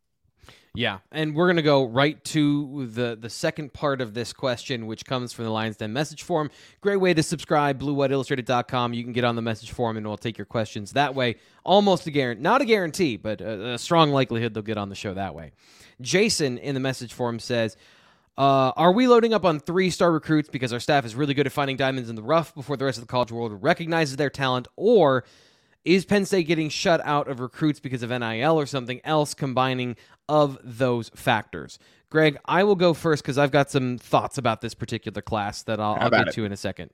[0.74, 5.05] Yeah, and we're gonna go right to the the second part of this question, which
[5.05, 6.51] comes from the Lions Den message form.
[6.80, 8.95] Great way to subscribe, bluewhiteillustrated.com.
[8.95, 11.36] You can get on the message form, and we'll take your questions that way.
[11.64, 14.95] Almost a guarantee, not a guarantee, but a, a strong likelihood they'll get on the
[14.95, 15.53] show that way.
[16.01, 17.76] Jason in the message forum says.
[18.39, 21.47] Uh, are we loading up on three star recruits because our staff is really good
[21.47, 24.30] at finding diamonds in the rough before the rest of the college world recognizes their
[24.30, 24.68] talent?
[24.76, 25.24] Or
[25.85, 29.97] is Penn State getting shut out of recruits because of NIL or something else combining
[30.28, 31.78] of those factors.
[32.09, 35.80] Greg, I will go first because I've got some thoughts about this particular class that
[35.80, 36.35] I'll, I'll get it?
[36.35, 36.91] to in a second.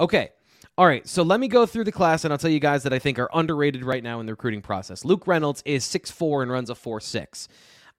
[0.00, 0.30] Okay.
[0.78, 2.92] All right, so let me go through the class and I'll tell you guys that
[2.92, 5.04] I think are underrated right now in the recruiting process.
[5.04, 7.46] Luke Reynolds is 6'4 and runs a 4'6.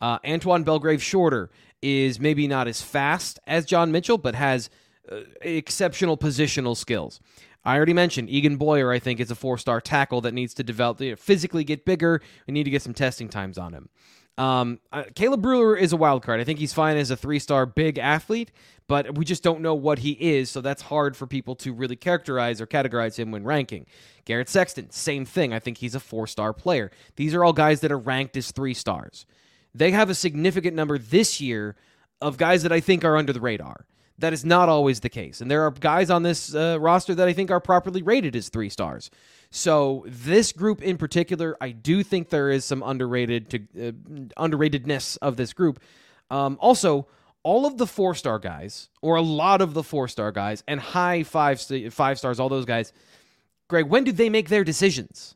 [0.04, 1.50] Uh, Antoine Belgrave Shorter
[1.82, 4.70] is maybe not as fast as John Mitchell, but has
[5.10, 7.22] uh, exceptional positional skills.
[7.64, 10.64] I already mentioned Egan Boyer, I think, is a four star tackle that needs to
[10.64, 12.22] develop, you know, physically get bigger.
[12.46, 13.88] We need to get some testing times on him.
[14.38, 16.42] Um, uh, Caleb Brewer is a wild card.
[16.42, 18.52] I think he's fine as a three star big athlete,
[18.90, 21.96] but we just don't know what he is, so that's hard for people to really
[21.96, 23.86] characterize or categorize him when ranking.
[24.26, 25.54] Garrett Sexton, same thing.
[25.54, 26.92] I think he's a four star player.
[27.16, 29.26] These are all guys that are ranked as three stars.
[29.76, 31.76] They have a significant number this year
[32.22, 33.86] of guys that I think are under the radar.
[34.20, 35.42] That is not always the case.
[35.42, 38.50] And there are guys on this uh, roster that I think are properly rated as
[38.50, 39.10] three stars.
[39.50, 43.92] So this group in particular, I do think there is some underrated to uh,
[44.38, 45.80] underratedness of this group.
[46.30, 47.08] Um, also,
[47.44, 50.80] all of the four star guys, or a lot of the four star guys, and
[50.80, 51.62] high five
[51.92, 52.94] five stars, all those guys.
[53.68, 55.36] Greg, when do they make their decisions?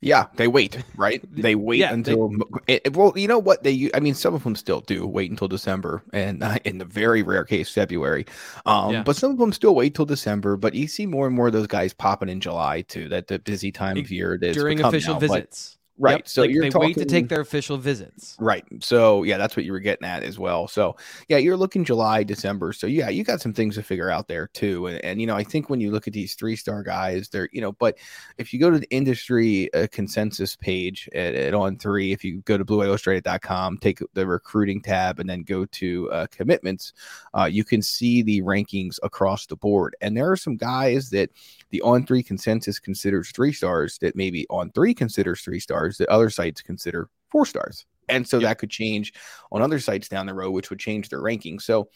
[0.00, 1.22] Yeah, they wait, right?
[1.38, 2.30] They wait yeah, until
[2.66, 5.30] they, it, well, you know what they I mean some of them still do wait
[5.30, 8.26] until December and uh, in the very rare case February.
[8.66, 9.02] Um yeah.
[9.02, 11.52] but some of them still wait till December, but you see more and more of
[11.52, 13.08] those guys popping in July too.
[13.08, 15.77] That the busy time of year during official now, visits.
[15.98, 16.18] Right.
[16.18, 16.28] Yep.
[16.28, 18.36] So like you're they talking, wait to take their official visits.
[18.38, 18.64] Right.
[18.80, 20.68] So yeah, that's what you were getting at as well.
[20.68, 20.96] So
[21.28, 22.72] yeah, you're looking July, December.
[22.72, 24.86] So yeah, you got some things to figure out there too.
[24.86, 27.48] And, and you know, I think when you look at these three star guys, they're
[27.52, 27.98] you know, but
[28.38, 32.56] if you go to the industry uh, consensus page at, at, On3, if you go
[32.56, 36.92] to blueillustrated.com, take the recruiting tab, and then go to uh, commitments,
[37.36, 39.96] uh, you can see the rankings across the board.
[40.00, 41.30] And there are some guys that
[41.70, 46.62] the On3 consensus considers three stars that maybe On3 considers three stars that other sites
[46.62, 47.84] consider four stars.
[48.08, 48.48] And so yep.
[48.48, 49.12] that could change
[49.52, 51.58] on other sites down the road, which would change their ranking.
[51.58, 51.88] So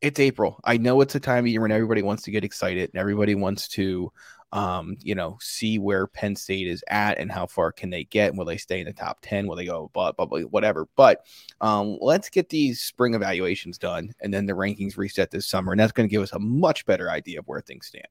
[0.00, 0.60] it's April.
[0.64, 3.34] I know it's a time of year when everybody wants to get excited and everybody
[3.34, 4.12] wants to,
[4.52, 8.28] um, you know, see where Penn State is at and how far can they get.
[8.30, 9.46] And will they stay in the top 10?
[9.46, 10.88] Will they go above, whatever?
[10.96, 11.24] But
[11.60, 15.72] um, let's get these spring evaluations done and then the rankings reset this summer.
[15.72, 18.06] And that's going to give us a much better idea of where things stand.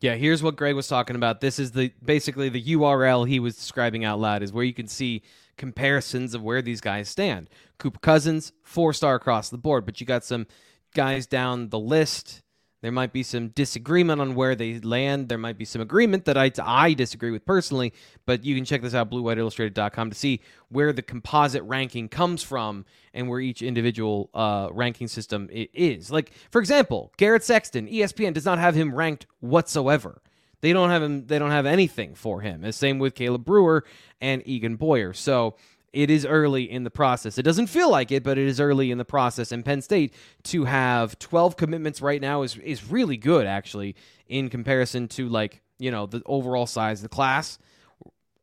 [0.00, 1.40] Yeah, here's what Greg was talking about.
[1.40, 4.86] This is the basically the URL he was describing out loud is where you can
[4.86, 5.22] see
[5.56, 7.50] comparisons of where these guys stand.
[7.78, 10.46] Cooper Cousins, four star across the board, but you got some
[10.94, 12.42] guys down the list
[12.80, 15.28] there might be some disagreement on where they land.
[15.28, 17.92] There might be some agreement that I, I disagree with personally,
[18.24, 22.84] but you can check this out, bluewhiteillustrated.com, to see where the composite ranking comes from
[23.12, 26.10] and where each individual uh, ranking system is.
[26.10, 30.22] Like, for example, Garrett Sexton, ESPN does not have him ranked whatsoever.
[30.60, 31.26] They don't have him.
[31.26, 32.62] They don't have anything for him.
[32.62, 33.84] The same with Caleb Brewer
[34.20, 35.12] and Egan Boyer.
[35.12, 35.54] So
[35.92, 37.38] it is early in the process.
[37.38, 39.52] It doesn't feel like it, but it is early in the process.
[39.52, 40.14] And Penn State
[40.44, 45.62] to have 12 commitments right now is is really good actually in comparison to like,
[45.78, 47.58] you know, the overall size of the class.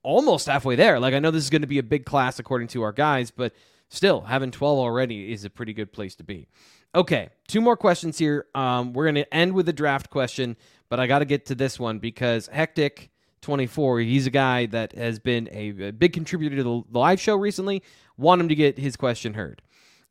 [0.04, 1.00] Almost halfway there.
[1.00, 3.32] Like I know this is going to be a big class according to our guys,
[3.32, 3.54] but
[3.90, 6.48] still having 12 already is a pretty good place to be.
[6.94, 8.46] Okay, two more questions here.
[8.56, 10.56] Um, we're going to end with a draft question,
[10.90, 13.10] but I got to get to this one because Hectic
[13.46, 14.00] 24.
[14.00, 17.84] He's a guy that has been a, a big contributor to the live show recently.
[18.18, 19.62] Want him to get his question heard.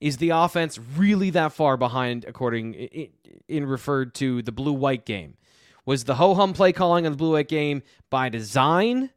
[0.01, 3.09] Is the offense really that far behind, according in,
[3.49, 5.37] in referred to the blue white game?
[5.85, 9.11] Was the ho hum play calling on the blue white game by design?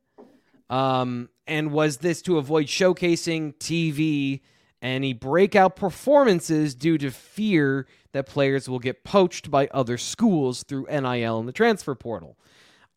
[0.69, 4.41] Um, and was this to avoid showcasing TV
[4.81, 10.87] any breakout performances due to fear that players will get poached by other schools through
[10.87, 12.35] NIL and the transfer portal?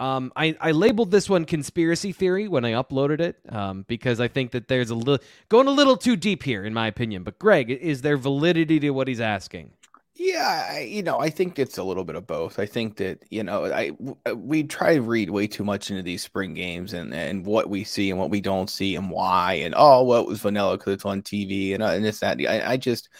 [0.01, 4.29] Um, I, I labeled this one conspiracy theory when I uploaded it um, because I
[4.29, 5.19] think that there's a little
[5.51, 7.23] going a little too deep here, in my opinion.
[7.23, 9.73] But Greg, is there validity to what he's asking?
[10.15, 12.59] Yeah, I, you know, I think it's a little bit of both.
[12.59, 13.93] I think that you know, I
[14.27, 17.69] uh, we try to read way too much into these spring games and and what
[17.69, 20.79] we see and what we don't see and why and oh, well, it was vanilla
[20.79, 22.41] because it's on TV and uh, and this that.
[22.41, 23.11] I, I just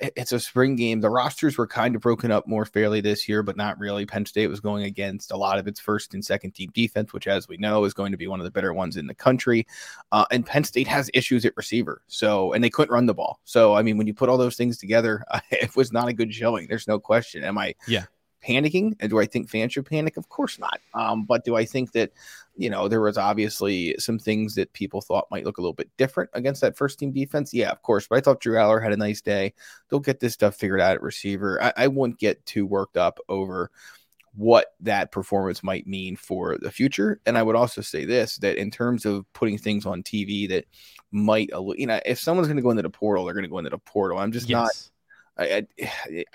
[0.00, 1.00] it's a spring game.
[1.00, 4.06] The rosters were kind of broken up more fairly this year, but not really.
[4.06, 7.26] Penn State was going against a lot of its first and second team defense, which,
[7.26, 9.66] as we know, is going to be one of the better ones in the country.
[10.12, 12.02] Uh, and Penn State has issues at receiver.
[12.08, 13.40] So, and they couldn't run the ball.
[13.44, 16.12] So, I mean, when you put all those things together, uh, it was not a
[16.12, 16.66] good showing.
[16.68, 17.44] There's no question.
[17.44, 17.74] Am I?
[17.86, 18.04] Yeah
[18.48, 18.94] panicking.
[19.00, 20.16] And do I think fans should panic?
[20.16, 20.80] Of course not.
[20.94, 22.12] Um, but do I think that,
[22.56, 25.90] you know, there was obviously some things that people thought might look a little bit
[25.96, 27.52] different against that first team defense?
[27.52, 28.06] Yeah, of course.
[28.08, 29.54] But I thought Drew Allar had a nice day.
[29.88, 31.62] They'll get this stuff figured out at receiver.
[31.62, 33.70] I, I wouldn't get too worked up over
[34.34, 37.20] what that performance might mean for the future.
[37.26, 40.64] And I would also say this that in terms of putting things on TV that
[41.10, 43.58] might, you know, if someone's going to go into the portal, they're going to go
[43.58, 44.18] into the portal.
[44.18, 44.56] I'm just yes.
[44.56, 44.90] not
[45.38, 45.66] I,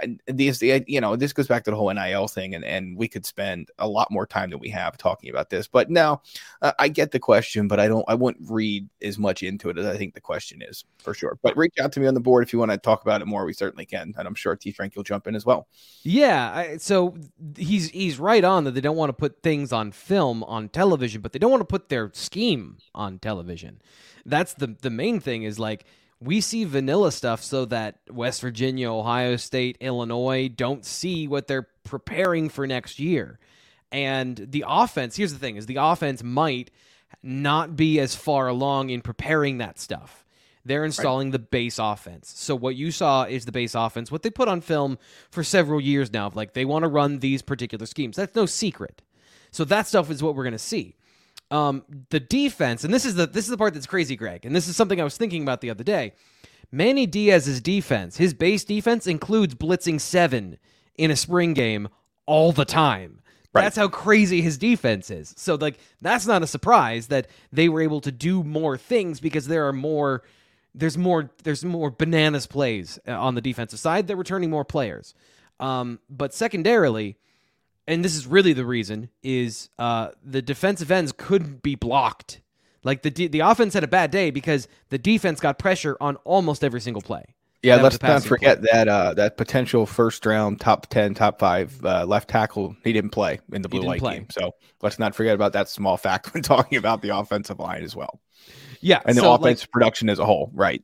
[0.02, 3.08] I, these, you know, this goes back to the whole NIL thing, and, and we
[3.08, 5.68] could spend a lot more time than we have talking about this.
[5.68, 6.22] But now,
[6.62, 9.78] uh, I get the question, but I don't, I wouldn't read as much into it
[9.78, 11.38] as I think the question is for sure.
[11.42, 13.26] But reach out to me on the board if you want to talk about it
[13.26, 13.46] more.
[13.46, 15.68] We certainly can, and I'm sure T Frank will jump in as well.
[16.04, 17.16] Yeah, I, so
[17.56, 21.22] he's he's right on that they don't want to put things on film on television,
[21.22, 23.82] but they don't want to put their scheme on television.
[24.26, 25.86] That's the the main thing is like
[26.24, 31.68] we see vanilla stuff so that West Virginia, Ohio State, Illinois don't see what they're
[31.84, 33.40] preparing for next year.
[33.92, 36.72] And the offense, here's the thing is the offense might
[37.22, 40.26] not be as far along in preparing that stuff.
[40.66, 41.34] They're installing right.
[41.34, 42.32] the base offense.
[42.36, 44.98] So what you saw is the base offense, what they put on film
[45.30, 48.16] for several years now, like they want to run these particular schemes.
[48.16, 49.02] That's no secret.
[49.52, 50.96] So that stuff is what we're going to see.
[51.54, 54.56] Um, the defense, and this is the this is the part that's crazy, Greg, and
[54.56, 56.14] this is something I was thinking about the other day.
[56.72, 60.58] Manny Diaz's defense, his base defense includes blitzing seven
[60.96, 61.90] in a spring game
[62.26, 63.22] all the time.
[63.54, 63.62] Right.
[63.62, 65.36] That's how crazy his defense is.
[65.38, 69.46] So like that's not a surprise that they were able to do more things because
[69.46, 70.24] there are more
[70.74, 74.08] there's more there's more bananas plays uh, on the defensive side.
[74.08, 75.14] They're returning more players.
[75.60, 77.18] Um, but secondarily,
[77.88, 82.42] and this is really the reason, is uh, the defensive ends couldn't be blocked.
[82.84, 86.64] Like the the offense had a bad day because the defense got pressure on almost
[86.64, 87.24] every single play.
[87.62, 88.68] Yeah, let's not forget play.
[88.74, 93.12] that uh, that potential first round top ten, top five uh, left tackle he didn't
[93.12, 94.28] play in the blue white game.
[94.32, 97.96] So let's not forget about that small fact when talking about the offensive line as
[97.96, 98.20] well.
[98.82, 100.84] Yeah, and the so offensive like, production as a whole, right?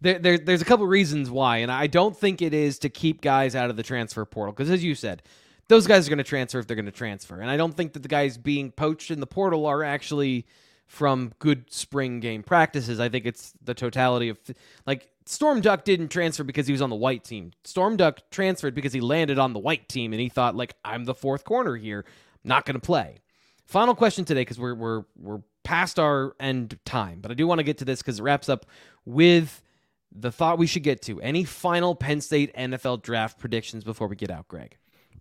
[0.00, 3.20] There, there, there's a couple reasons why, and I don't think it is to keep
[3.20, 5.22] guys out of the transfer portal because, as you said,
[5.70, 7.40] those guys are going to transfer if they're going to transfer.
[7.40, 10.44] And I don't think that the guys being poached in the portal are actually
[10.88, 12.98] from good spring game practices.
[12.98, 14.38] I think it's the totality of
[14.84, 17.52] like Storm Duck didn't transfer because he was on the white team.
[17.62, 21.04] Storm Duck transferred because he landed on the white team and he thought like I'm
[21.04, 22.04] the fourth corner here,
[22.42, 23.20] not going to play.
[23.64, 27.60] Final question today because we're we're we're past our end time, but I do want
[27.60, 28.66] to get to this because it wraps up
[29.04, 29.62] with
[30.10, 31.20] the thought we should get to.
[31.20, 34.76] Any final Penn State NFL draft predictions before we get out, Greg?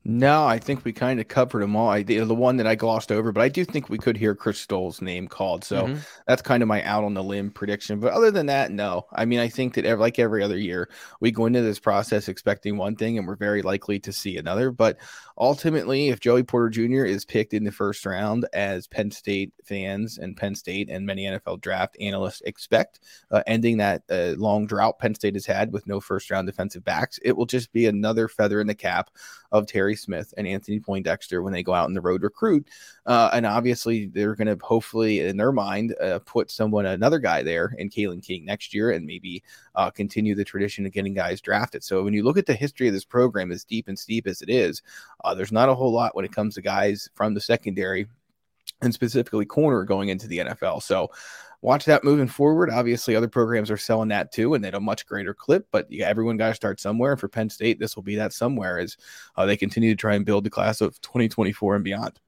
[0.05, 1.89] No, I think we kind of covered them all.
[1.89, 4.59] I the one that I glossed over, but I do think we could hear Chris
[4.59, 5.65] Stoll's name called.
[5.65, 5.99] So mm-hmm.
[6.25, 7.99] that's kind of my out on the limb prediction.
[7.99, 9.05] But other than that, no.
[9.11, 10.89] I mean, I think that every, like every other year,
[11.19, 14.71] we go into this process expecting one thing, and we're very likely to see another.
[14.71, 14.97] But
[15.37, 17.03] ultimately, if Joey Porter Jr.
[17.03, 21.25] is picked in the first round, as Penn State fans and Penn State and many
[21.25, 25.87] NFL draft analysts expect, uh, ending that uh, long drought Penn State has had with
[25.87, 29.09] no first round defensive backs, it will just be another feather in the cap
[29.51, 32.67] of Terry Smith and Anthony Poindexter when they go out in the road recruit.
[33.05, 37.43] Uh, and obviously, they're going to hopefully, in their mind, uh, put someone, another guy
[37.43, 39.43] there in Kalen King next year and maybe
[39.75, 41.83] uh, continue the tradition of getting guys drafted.
[41.83, 44.41] So when you look at the history of this program, as deep and steep as
[44.41, 44.81] it is,
[45.23, 48.07] uh, there's not a whole lot when it comes to guys from the secondary
[48.81, 50.81] and specifically corner going into the NFL.
[50.81, 51.11] So
[51.61, 52.69] watch that moving forward.
[52.69, 55.67] Obviously, other programs are selling that too, and at a much greater clip.
[55.71, 57.11] But yeah, everyone got to start somewhere.
[57.11, 58.97] And for Penn State, this will be that somewhere as
[59.35, 62.19] uh, they continue to try and build the class of 2024 and beyond.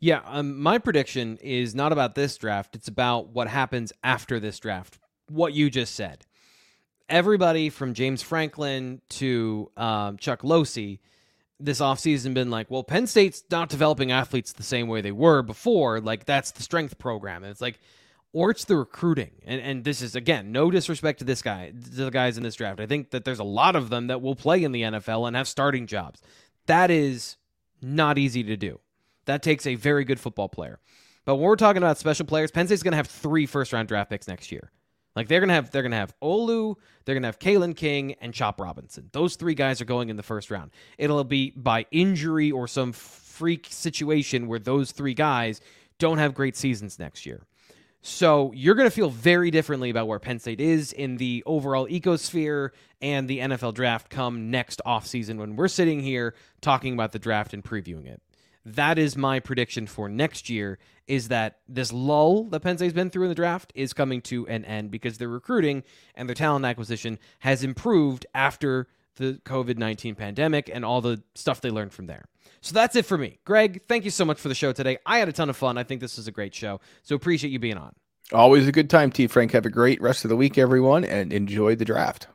[0.00, 2.74] Yeah, um, my prediction is not about this draft.
[2.74, 4.98] It's about what happens after this draft.
[5.28, 6.24] What you just said.
[7.08, 11.00] Everybody from James Franklin to um, Chuck Losey,
[11.60, 15.42] this offseason been like, well, Penn State's not developing athletes the same way they were
[15.42, 16.00] before.
[16.00, 17.42] Like, that's the strength program.
[17.42, 17.78] And it's like,
[18.32, 19.30] or it's the recruiting.
[19.44, 22.54] And and this is again, no disrespect to this guy, to the guys in this
[22.54, 22.80] draft.
[22.80, 25.36] I think that there's a lot of them that will play in the NFL and
[25.36, 26.20] have starting jobs.
[26.66, 27.36] That is
[27.80, 28.80] not easy to do.
[29.24, 30.80] That takes a very good football player.
[31.24, 33.88] But when we're talking about special players, Penn State's going to have three first round
[33.88, 34.72] draft picks next year.
[35.14, 38.60] Like they're gonna have they're gonna have Olu, they're gonna have Kalen King and Chop
[38.60, 39.10] Robinson.
[39.12, 40.70] Those three guys are going in the first round.
[40.96, 45.60] It'll be by injury or some freak situation where those three guys
[45.98, 47.42] don't have great seasons next year.
[48.04, 51.86] So you're going to feel very differently about where Penn State is in the overall
[51.86, 57.20] ecosphere and the NFL draft come next offseason when we're sitting here talking about the
[57.20, 58.20] draft and previewing it.
[58.64, 63.10] That is my prediction for next year is that this lull that Penn State's been
[63.10, 65.84] through in the draft is coming to an end because their recruiting
[66.16, 71.60] and their talent acquisition has improved after the COVID 19 pandemic and all the stuff
[71.60, 72.26] they learned from there.
[72.60, 73.38] So that's it for me.
[73.44, 74.98] Greg, thank you so much for the show today.
[75.04, 75.76] I had a ton of fun.
[75.78, 76.80] I think this was a great show.
[77.02, 77.94] So appreciate you being on.
[78.32, 79.26] Always a good time, T.
[79.26, 79.52] Frank.
[79.52, 82.28] Have a great rest of the week, everyone, and enjoy the draft.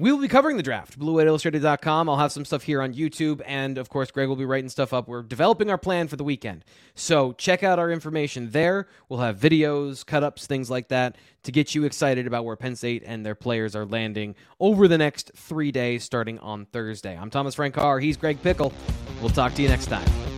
[0.00, 0.96] We will be covering the draft.
[0.96, 2.08] BlueWhiteIllustrated.com.
[2.08, 3.42] I'll have some stuff here on YouTube.
[3.44, 5.08] And of course, Greg will be writing stuff up.
[5.08, 6.64] We're developing our plan for the weekend.
[6.94, 8.86] So check out our information there.
[9.08, 12.76] We'll have videos, cut ups, things like that to get you excited about where Penn
[12.76, 17.18] State and their players are landing over the next three days, starting on Thursday.
[17.18, 17.98] I'm Thomas Frank Carr.
[17.98, 18.72] He's Greg Pickel.
[19.20, 20.37] We'll talk to you next time.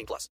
[0.01, 0.29] 18 plus.